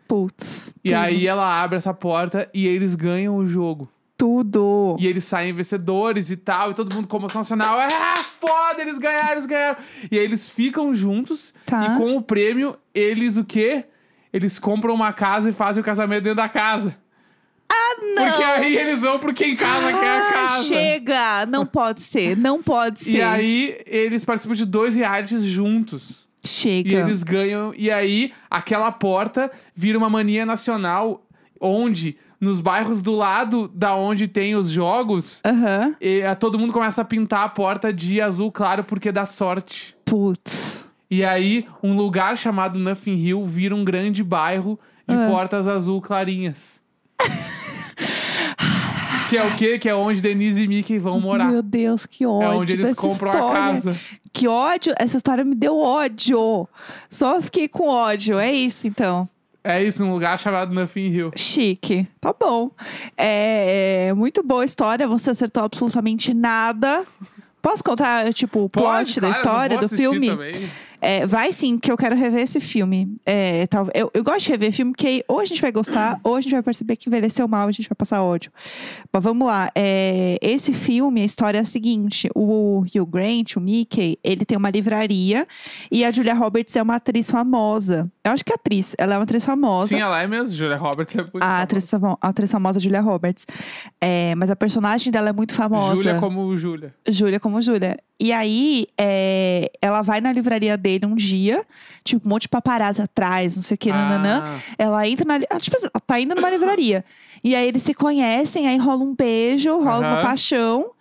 Putz. 0.08 0.74
E 0.84 0.90
tudo. 0.90 0.98
aí 0.98 1.26
ela 1.28 1.62
abre 1.64 1.78
essa 1.78 1.94
porta 1.94 2.50
e 2.54 2.68
eles 2.68 2.94
ganham 2.96 3.36
o 3.38 3.48
jogo. 3.48 3.90
Tudo. 4.18 4.96
E 5.00 5.08
eles 5.08 5.26
saem 5.26 5.52
vencedores 5.54 6.30
e 6.32 6.38
tal, 6.38 6.72
e 6.72 6.74
todo 6.74 6.94
mundo 6.94 7.08
comoção 7.08 7.42
nacional. 7.42 7.78
Ah, 7.80 8.24
foda, 8.40 8.82
eles 8.82 8.98
ganharam, 8.98 9.32
eles 9.34 9.46
ganharam. 9.46 9.78
E 10.12 10.18
aí 10.18 10.24
eles 10.24 10.50
ficam 10.50 10.94
juntos 10.96 11.54
Tá. 11.66 11.86
e 11.86 11.98
com 11.98 12.16
o 12.16 12.22
prêmio, 12.22 12.78
eles 12.94 13.36
o 13.36 13.44
quê? 13.44 13.86
Eles 14.32 14.58
compram 14.60 14.94
uma 14.94 15.12
casa 15.12 15.50
e 15.50 15.54
fazem 15.54 15.82
o 15.82 15.84
casamento 15.86 16.24
dentro 16.24 16.38
da 16.38 16.48
casa. 16.50 16.96
Ah, 17.70 17.96
não. 18.16 18.26
Porque 18.28 18.44
aí 18.44 18.78
eles 18.78 19.02
vão 19.02 19.20
pro 19.20 19.34
quem 19.34 19.56
casa 19.56 19.88
quer 19.92 20.08
a 20.08 20.28
Ah, 20.28 20.32
casa. 20.32 20.64
chega! 20.66 21.46
Não 21.48 21.66
pode 21.66 22.02
ser, 22.02 22.38
não 22.38 22.62
pode 22.62 23.00
ser. 23.02 23.18
E 23.18 23.22
aí 23.22 23.78
eles 23.86 24.24
participam 24.24 24.56
de 24.56 24.66
dois 24.66 24.96
realities 24.96 25.44
juntos. 25.44 26.26
Chega. 26.46 26.90
E 26.92 26.96
eles 26.96 27.24
ganham. 27.24 27.74
E 27.76 27.90
aí, 27.90 28.32
aquela 28.50 28.92
porta 28.92 29.52
vira 29.76 29.98
uma 29.98 30.10
mania 30.10 30.46
nacional, 30.46 31.26
onde, 31.60 32.18
nos 32.40 32.62
bairros 32.62 33.02
do 33.02 33.16
lado 33.16 33.68
da 33.74 33.96
onde 33.96 34.28
tem 34.28 34.56
os 34.56 34.70
jogos, 34.70 35.42
Aham. 35.44 35.96
e, 36.00 36.22
a- 36.22 36.36
todo 36.36 36.60
mundo 36.60 36.72
começa 36.72 37.02
a 37.02 37.06
pintar 37.06 37.46
a 37.46 37.50
porta 37.50 37.92
de 37.92 38.22
azul 38.22 38.52
claro 38.52 38.84
porque 38.84 39.12
dá 39.12 39.26
sorte. 39.26 39.96
Putz. 40.06 40.86
E 41.10 41.24
aí, 41.26 41.66
um 41.82 41.96
lugar 41.96 42.38
chamado 42.38 42.78
Nothing 42.78 43.16
Hill 43.16 43.44
vira 43.46 43.76
um 43.76 43.84
grande 43.84 44.24
bairro 44.24 44.80
de 45.08 45.16
Ah. 45.16 45.28
portas 45.30 45.68
azul 45.68 46.00
clarinhas. 46.02 46.80
que 49.30 49.38
é 49.38 49.44
o 49.44 49.56
quê? 49.56 49.80
Que 49.80 49.90
é 49.90 49.96
onde 49.96 50.22
Denise 50.22 50.64
e 50.64 50.68
Mickey 50.68 51.00
vão 51.00 51.20
morar. 51.20 51.52
Meu 51.52 51.62
Deus, 51.62 52.06
que 52.06 52.26
ódio. 52.26 52.48
É 52.48 52.56
onde 52.56 52.74
eles 52.74 52.94
compram 52.94 53.32
história. 53.32 53.50
a 53.50 53.54
casa. 53.54 53.96
Que 54.32 54.48
ódio. 54.48 54.94
Essa 54.98 55.18
história 55.18 55.44
me 55.44 55.56
deu 55.56 55.78
ódio. 55.78 56.68
Só 57.10 57.42
fiquei 57.42 57.68
com 57.68 57.88
ódio. 57.88 58.40
É 58.40 58.52
isso, 58.52 58.88
então. 58.88 59.28
É 59.64 59.84
isso, 59.84 60.06
um 60.06 60.12
lugar 60.12 60.40
chamado 60.40 60.74
Nothing 60.74 61.12
Hill. 61.12 61.32
Chique. 61.36 62.08
Tá 62.22 62.34
bom. 62.40 62.70
É, 63.18 64.08
é 64.10 64.14
muito 64.14 64.44
boa 64.44 64.62
a 64.62 64.66
história. 64.66 65.08
Você 65.08 65.32
acertou 65.32 65.64
absolutamente 65.64 66.36
nada. 66.36 67.04
Posso 67.64 67.84
contar, 67.84 68.32
tipo, 68.32 68.66
o 68.66 68.70
plot 68.70 68.86
Pode, 68.86 69.16
da 69.16 69.22
claro, 69.22 69.36
história, 69.36 69.78
do 69.80 69.90
filme? 69.90 70.30
Também. 70.30 70.70
É, 71.06 71.26
vai 71.26 71.54
sim, 71.54 71.78
que 71.78 71.92
eu 71.92 71.98
quero 71.98 72.16
rever 72.16 72.42
esse 72.42 72.60
filme. 72.60 73.16
É, 73.26 73.68
tal, 73.68 73.88
eu, 73.94 74.10
eu 74.14 74.24
gosto 74.24 74.46
de 74.46 74.50
rever 74.52 74.72
filme, 74.72 74.92
porque 74.92 75.24
ou 75.28 75.40
a 75.40 75.46
gente 75.46 75.62
vai 75.62 75.72
gostar, 75.72 76.20
ou 76.24 76.36
a 76.36 76.42
gente 76.42 76.52
vai 76.54 76.64
perceber 76.64 76.96
que 76.96 77.08
envelheceu 77.10 77.48
mal 77.48 77.68
e 77.68 77.70
a 77.70 77.74
gente 77.74 77.88
vai 77.88 77.96
passar 77.96 78.24
ódio. 78.24 78.52
Mas 79.14 79.24
vamos 79.24 79.46
lá. 79.46 79.70
É, 79.76 80.38
esse 80.42 80.74
filme, 80.74 81.22
a 81.22 81.26
história 81.26 81.60
é 81.60 81.62
a 81.62 81.66
seguinte: 81.66 82.30
o 82.34 82.80
Hugh 82.82 83.06
Grant, 83.06 83.56
o 83.56 83.60
Mickey, 83.62 84.18
ele 84.24 84.46
tem 84.46 84.58
uma 84.58 84.70
livraria 84.72 85.48
e 85.92 86.04
a 86.04 86.12
Julia 86.12 86.34
Roberts 86.34 86.76
é 86.76 86.82
uma 86.82 86.96
atriz 86.96 87.30
famosa. 87.30 88.10
Eu 88.24 88.32
acho 88.32 88.44
que 88.44 88.52
é 88.52 88.56
atriz, 88.56 88.96
ela 88.98 89.14
é 89.14 89.18
uma 89.18 89.24
atriz 89.24 89.46
famosa. 89.46 89.90
Sim, 89.90 90.00
ela 90.02 90.20
é 90.22 90.26
mesmo. 90.26 90.56
Julia 90.56 90.78
Roberts 90.78 91.14
é 91.16 91.22
muito 91.22 91.38
a 91.38 91.40
famosa. 91.42 91.62
atriz, 91.62 91.90
famo- 91.92 92.18
a 92.20 92.28
atriz 92.30 92.52
famosa 92.52 92.80
Julia 92.80 93.02
Roberts. 93.02 93.46
É, 94.02 94.34
mas 94.36 94.50
a 94.50 94.56
personagem 94.56 95.12
dela 95.12 95.30
é 95.30 95.34
muito 95.34 95.54
famosa. 95.54 95.96
Júlia 95.98 96.20
como 96.20 96.58
Júlia. 96.58 96.94
Júlia 97.08 97.40
como 97.40 97.62
Júlia. 97.62 97.98
E 98.18 98.32
aí, 98.32 98.88
é, 98.98 99.70
ela 99.82 100.02
vai 100.02 100.22
na 100.22 100.32
livraria 100.32 100.78
dele 100.78 100.95
um 101.04 101.16
dia, 101.16 101.66
tipo, 102.04 102.26
um 102.26 102.30
monte 102.30 102.44
de 102.44 102.50
paparazzi 102.50 103.02
atrás, 103.02 103.56
não 103.56 103.64
sei 103.64 103.76
o 103.76 103.78
que, 103.78 103.92
nananã. 103.92 104.44
Ah, 104.46 104.60
Ela 104.78 105.08
entra 105.08 105.26
na. 105.26 105.36
ela, 105.50 105.60
tipo, 105.60 105.76
ela 105.78 105.90
tá 106.06 106.20
indo 106.20 106.36
numa 106.36 106.50
livraria. 106.50 107.04
E 107.44 107.56
aí 107.56 107.68
eles 107.68 107.84
se 107.84 107.94
conhecem, 107.94 108.68
aí 108.68 108.78
rola 108.78 109.04
um 109.04 109.16
beijo, 109.16 109.72
rola 109.82 110.08
uma 110.08 110.22
paixão. 110.22 110.92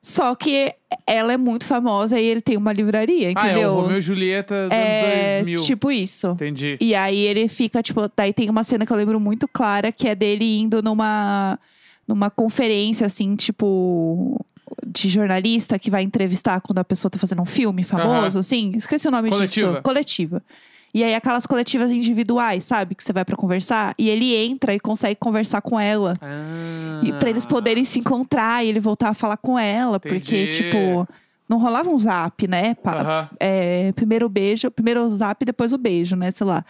Só 0.00 0.32
que 0.36 0.72
ela 1.06 1.32
é 1.32 1.36
muito 1.36 1.64
famosa 1.66 2.18
e 2.20 2.24
ele 2.24 2.40
tem 2.40 2.56
uma 2.56 2.72
livraria, 2.72 3.32
ah, 3.34 3.46
é 3.48 3.50
entendeu? 3.50 3.72
o 3.72 3.80
Romeu 3.82 3.98
e 3.98 4.00
Julieta 4.00 4.68
dos 4.68 4.72
É, 4.78 5.32
anos 5.38 5.44
2000. 5.44 5.62
tipo 5.64 5.90
isso. 5.90 6.28
Entendi. 6.28 6.76
E 6.80 6.94
aí 6.94 7.18
ele 7.18 7.48
fica, 7.48 7.82
tipo, 7.82 8.08
daí 8.16 8.32
tem 8.32 8.48
uma 8.48 8.62
cena 8.62 8.86
que 8.86 8.92
eu 8.92 8.96
lembro 8.96 9.18
muito 9.18 9.48
clara, 9.48 9.90
que 9.90 10.06
é 10.08 10.14
dele 10.14 10.60
indo 10.60 10.80
numa, 10.82 11.58
numa 12.06 12.30
conferência, 12.30 13.06
assim, 13.06 13.34
tipo, 13.34 14.40
de 14.86 15.08
jornalista 15.08 15.78
que 15.78 15.90
vai 15.90 16.02
entrevistar 16.02 16.60
quando 16.60 16.78
a 16.78 16.84
pessoa 16.84 17.10
tá 17.10 17.18
fazendo 17.18 17.42
um 17.42 17.46
filme 17.46 17.82
famoso, 17.84 18.38
assim. 18.38 18.72
Esqueci 18.74 19.08
o 19.08 19.10
nome 19.10 19.30
Coletiva. 19.30 19.70
disso. 19.72 19.82
Coletiva. 19.82 20.42
E 20.94 21.04
aí 21.04 21.14
aquelas 21.14 21.46
coletivas 21.46 21.92
individuais, 21.92 22.64
sabe? 22.64 22.94
Que 22.94 23.04
você 23.04 23.12
vai 23.12 23.24
pra 23.24 23.36
conversar. 23.36 23.94
E 23.98 24.08
ele 24.08 24.34
entra 24.34 24.74
e 24.74 24.80
consegue 24.80 25.16
conversar 25.16 25.60
com 25.60 25.78
ela. 25.78 26.16
Ah, 26.22 27.00
E 27.04 27.12
pra 27.12 27.28
eles 27.28 27.44
poderem 27.44 27.84
se 27.84 27.98
encontrar 27.98 28.64
e 28.64 28.68
ele 28.70 28.80
voltar 28.80 29.10
a 29.10 29.14
falar 29.14 29.36
com 29.36 29.58
ela. 29.58 30.00
Porque, 30.00 30.44
Entendi. 30.44 30.62
tipo, 30.64 31.06
não 31.46 31.58
rolava 31.58 31.90
um 31.90 31.98
zap, 31.98 32.48
né? 32.48 32.74
Aham. 32.84 33.28
é, 33.38 33.92
primeiro 33.92 34.28
beijo, 34.30 34.70
primeiro 34.70 35.02
o 35.02 35.08
zap, 35.10 35.44
depois 35.44 35.72
o 35.74 35.78
beijo, 35.78 36.16
né? 36.16 36.30
Sei 36.30 36.46
lá. 36.46 36.64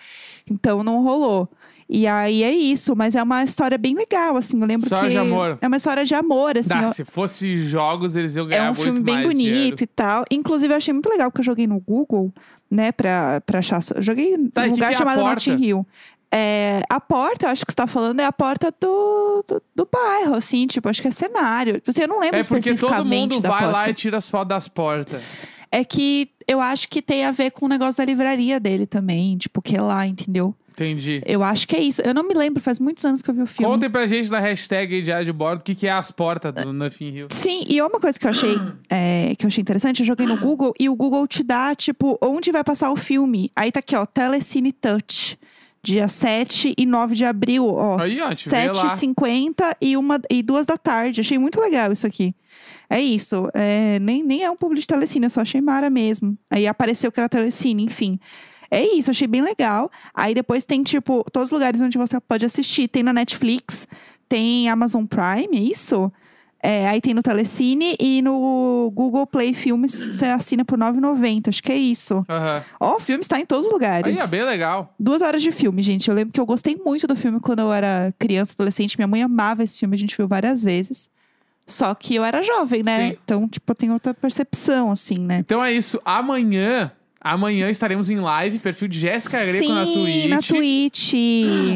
Então 0.50 0.82
não 0.82 1.02
rolou. 1.02 1.48
E 1.90 2.06
aí 2.06 2.42
é 2.42 2.52
isso, 2.52 2.94
mas 2.94 3.14
é 3.14 3.22
uma 3.22 3.42
história 3.44 3.78
bem 3.78 3.94
legal, 3.94 4.36
assim. 4.36 4.60
Eu 4.60 4.66
lembro 4.66 4.86
História 4.86 5.06
que. 5.08 5.14
de 5.14 5.18
amor. 5.18 5.58
É 5.60 5.66
uma 5.66 5.76
história 5.78 6.04
de 6.04 6.14
amor, 6.14 6.58
assim. 6.58 6.68
Dá, 6.68 6.82
eu- 6.82 6.92
se 6.92 7.02
fosse 7.04 7.56
jogos, 7.64 8.14
eles 8.14 8.36
iam 8.36 8.44
é 8.46 8.50
ganhar 8.50 8.62
um 8.64 8.66
muito 8.74 8.82
filme 8.82 9.00
bem 9.00 9.14
mais 9.14 9.26
bonito 9.26 9.44
dinheiro. 9.54 9.76
e 9.80 9.86
tal. 9.86 10.24
Inclusive, 10.30 10.72
eu 10.72 10.76
achei 10.76 10.92
muito 10.92 11.08
legal, 11.08 11.30
porque 11.30 11.40
eu 11.40 11.44
joguei 11.46 11.66
no 11.66 11.80
Google, 11.80 12.30
né, 12.70 12.92
pra, 12.92 13.40
pra 13.40 13.60
achar. 13.60 13.80
Eu 13.94 14.02
joguei 14.02 14.36
Tá, 14.52 14.66
num 14.66 14.72
lugar 14.72 14.88
que 14.88 14.94
é 14.96 14.98
chamado? 14.98 15.22
Notting 15.22 15.56
Hill. 15.64 15.86
É, 16.30 16.82
a 16.90 17.00
porta, 17.00 17.46
eu 17.46 17.50
acho 17.50 17.64
que 17.64 17.72
você 17.72 17.76
tá 17.76 17.86
falando, 17.86 18.20
é 18.20 18.24
a 18.26 18.32
porta 18.32 18.70
do, 18.78 19.42
do, 19.48 19.62
do 19.74 19.88
bairro, 19.90 20.34
assim, 20.34 20.66
tipo, 20.66 20.86
acho 20.90 21.00
que 21.00 21.08
é 21.08 21.10
cenário. 21.10 21.74
Tipo 21.76 21.88
assim, 21.90 22.02
eu 22.02 22.08
não 22.08 22.20
lembro 22.20 22.36
É 22.38 22.44
porque 22.44 22.60
todo 22.64 22.74
especificamente 22.74 23.34
mundo 23.36 23.48
vai 23.48 23.62
porta. 23.62 23.76
lá 23.78 23.88
e 23.88 23.94
tira 23.94 24.18
as 24.18 24.28
fotos 24.28 24.48
das 24.48 24.68
portas. 24.68 25.22
É 25.72 25.82
que 25.84 26.28
eu 26.46 26.60
acho 26.60 26.86
que 26.88 27.00
tem 27.00 27.24
a 27.24 27.32
ver 27.32 27.50
com 27.50 27.64
o 27.64 27.68
negócio 27.68 27.96
da 27.96 28.04
livraria 28.04 28.60
dele 28.60 28.84
também, 28.86 29.38
tipo, 29.38 29.62
que 29.62 29.74
é 29.74 29.80
lá, 29.80 30.06
entendeu? 30.06 30.54
Entendi. 30.78 31.20
Eu 31.26 31.42
acho 31.42 31.66
que 31.66 31.74
é 31.74 31.80
isso. 31.80 32.00
Eu 32.02 32.14
não 32.14 32.22
me 32.22 32.34
lembro, 32.34 32.62
faz 32.62 32.78
muitos 32.78 33.04
anos 33.04 33.20
que 33.20 33.28
eu 33.28 33.34
vi 33.34 33.42
o 33.42 33.46
filme. 33.46 33.72
Contem 33.72 33.90
pra 33.90 34.06
gente 34.06 34.30
na 34.30 34.38
hashtag 34.38 35.02
Diário 35.02 35.24
de 35.24 35.32
Bordo 35.32 35.60
o 35.60 35.64
que, 35.64 35.74
que 35.74 35.86
é 35.86 35.90
as 35.92 36.10
portas 36.10 36.52
do 36.52 36.72
Nothing 36.72 37.08
Hill. 37.08 37.28
Sim, 37.30 37.64
e 37.68 37.80
uma 37.82 37.98
coisa 37.98 38.18
que 38.18 38.26
eu 38.26 38.30
achei 38.30 38.56
é, 38.88 39.34
que 39.36 39.44
eu 39.44 39.48
achei 39.48 39.60
interessante, 39.60 40.00
eu 40.00 40.06
joguei 40.06 40.26
no 40.26 40.38
Google 40.38 40.72
e 40.78 40.88
o 40.88 40.94
Google 40.94 41.26
te 41.26 41.42
dá, 41.42 41.74
tipo, 41.74 42.16
onde 42.22 42.52
vai 42.52 42.62
passar 42.62 42.90
o 42.92 42.96
filme. 42.96 43.50
Aí 43.56 43.72
tá 43.72 43.80
aqui, 43.80 43.96
ó, 43.96 44.06
Telecine 44.06 44.72
Touch. 44.72 45.38
Dia 45.80 46.08
7 46.08 46.74
e 46.76 46.84
9 46.84 47.14
de 47.14 47.24
abril, 47.24 47.66
ó. 47.66 47.98
Aí, 48.02 48.20
ó, 48.20 48.32
te 48.32 48.48
vê 48.48 48.66
lá. 48.66 48.96
7h50 48.96 49.76
e, 49.80 49.96
uma, 49.96 50.20
e 50.28 50.42
2 50.42 50.66
da 50.66 50.76
tarde. 50.76 51.20
Achei 51.20 51.38
muito 51.38 51.60
legal 51.60 51.92
isso 51.92 52.06
aqui. 52.06 52.34
É 52.90 53.00
isso. 53.00 53.48
É, 53.54 53.98
nem, 54.00 54.22
nem 54.22 54.42
é 54.42 54.50
um 54.50 54.56
publi 54.56 54.80
de 54.80 54.86
Telecine, 54.86 55.26
eu 55.26 55.30
só 55.30 55.40
achei 55.40 55.60
mara 55.60 55.88
mesmo. 55.88 56.36
Aí 56.50 56.66
apareceu 56.66 57.12
que 57.12 57.20
era 57.20 57.28
Telecine, 57.28 57.84
enfim. 57.84 58.18
É 58.70 58.82
isso, 58.82 59.10
achei 59.10 59.26
bem 59.26 59.42
legal. 59.42 59.90
Aí 60.14 60.34
depois 60.34 60.64
tem, 60.64 60.82
tipo, 60.82 61.24
todos 61.32 61.48
os 61.48 61.52
lugares 61.52 61.80
onde 61.80 61.96
você 61.96 62.20
pode 62.20 62.44
assistir. 62.44 62.88
Tem 62.88 63.02
na 63.02 63.12
Netflix, 63.12 63.86
tem 64.28 64.68
Amazon 64.68 65.04
Prime, 65.04 65.56
é 65.56 65.60
isso? 65.60 66.12
É, 66.60 66.88
aí 66.88 67.00
tem 67.00 67.14
no 67.14 67.22
Telecine 67.22 67.96
e 68.00 68.20
no 68.20 68.90
Google 68.92 69.24
Play 69.26 69.54
Filmes 69.54 70.04
você 70.04 70.26
assina 70.26 70.64
por 70.64 70.78
R$ 70.78 70.86
9,90. 70.86 71.48
Acho 71.48 71.62
que 71.62 71.70
é 71.70 71.76
isso. 71.76 72.26
Ó, 72.80 72.96
o 72.96 73.00
filme 73.00 73.22
está 73.22 73.38
em 73.38 73.46
todos 73.46 73.66
os 73.66 73.72
lugares. 73.72 74.18
Aí 74.18 74.24
é 74.24 74.26
bem 74.26 74.42
legal. 74.42 74.92
Duas 74.98 75.22
horas 75.22 75.40
de 75.40 75.52
filme, 75.52 75.80
gente. 75.82 76.08
Eu 76.08 76.14
lembro 76.14 76.32
que 76.32 76.40
eu 76.40 76.46
gostei 76.46 76.76
muito 76.76 77.06
do 77.06 77.14
filme 77.14 77.38
quando 77.40 77.60
eu 77.60 77.72
era 77.72 78.12
criança, 78.18 78.54
adolescente. 78.54 78.98
Minha 78.98 79.06
mãe 79.06 79.22
amava 79.22 79.62
esse 79.62 79.78
filme, 79.78 79.94
a 79.94 79.98
gente 79.98 80.16
viu 80.16 80.26
várias 80.26 80.64
vezes. 80.64 81.08
Só 81.64 81.94
que 81.94 82.14
eu 82.16 82.24
era 82.24 82.42
jovem, 82.42 82.82
né? 82.82 83.10
Sim. 83.10 83.18
Então, 83.22 83.48
tipo, 83.48 83.70
eu 83.70 83.76
tenho 83.76 83.92
outra 83.92 84.12
percepção, 84.12 84.90
assim, 84.90 85.18
né? 85.18 85.38
Então 85.38 85.62
é 85.62 85.72
isso. 85.72 86.00
Amanhã, 86.04 86.90
amanhã 87.20 87.68
estaremos 87.70 88.10
em 88.10 88.18
live, 88.20 88.58
perfil 88.58 88.88
de 88.88 88.98
Jéssica 88.98 89.44
Greco 89.44 89.68
na 89.72 89.84
Twitch. 89.84 90.26
na 90.28 90.38
Twitch. 90.42 91.12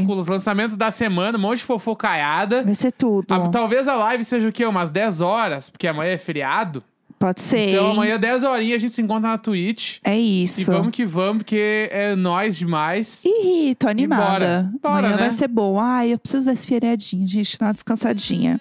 Com 0.06 0.16
os 0.16 0.26
lançamentos 0.26 0.76
da 0.76 0.90
semana, 0.90 1.36
um 1.36 1.40
monte 1.40 1.58
de 1.58 1.64
fofocaiada. 1.64 2.62
Vai 2.62 2.74
ser 2.74 2.92
tudo. 2.92 3.26
Ah, 3.30 3.48
talvez 3.48 3.88
a 3.88 3.96
live 3.96 4.24
seja 4.24 4.48
o 4.48 4.52
quê? 4.52 4.64
Umas 4.66 4.90
10 4.90 5.20
horas, 5.20 5.70
porque 5.70 5.86
amanhã 5.86 6.12
é 6.12 6.18
feriado. 6.18 6.82
Pode 7.18 7.40
ser. 7.40 7.68
Então 7.70 7.92
amanhã, 7.92 8.18
10 8.18 8.42
horinhas, 8.42 8.76
a 8.76 8.78
gente 8.80 8.94
se 8.94 9.00
encontra 9.00 9.30
na 9.30 9.38
Twitch. 9.38 9.98
É 10.02 10.18
isso. 10.18 10.60
E 10.60 10.64
vamos 10.64 10.90
que 10.90 11.06
vamos, 11.06 11.44
porque 11.44 11.88
é 11.92 12.16
nós 12.16 12.56
demais. 12.56 13.24
Ih, 13.24 13.76
tô 13.78 13.86
animada. 13.86 14.24
bora. 14.24 14.70
Bora, 14.82 14.98
Amanhã 15.06 15.16
né? 15.16 15.22
vai 15.22 15.30
ser 15.30 15.46
bom. 15.46 15.78
Ai, 15.78 16.14
eu 16.14 16.18
preciso 16.18 16.50
desse 16.50 16.66
feriadinho, 16.66 17.24
gente. 17.28 17.56
Dar 17.60 17.66
uma 17.66 17.74
descansadinha. 17.74 18.60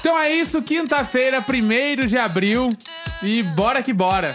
Então 0.00 0.18
é 0.18 0.30
isso, 0.30 0.60
quinta-feira, 0.60 1.42
1 1.42 2.06
de 2.06 2.18
abril. 2.18 2.76
E 3.22 3.42
bora 3.42 3.82
que 3.82 3.94
bora. 3.94 4.34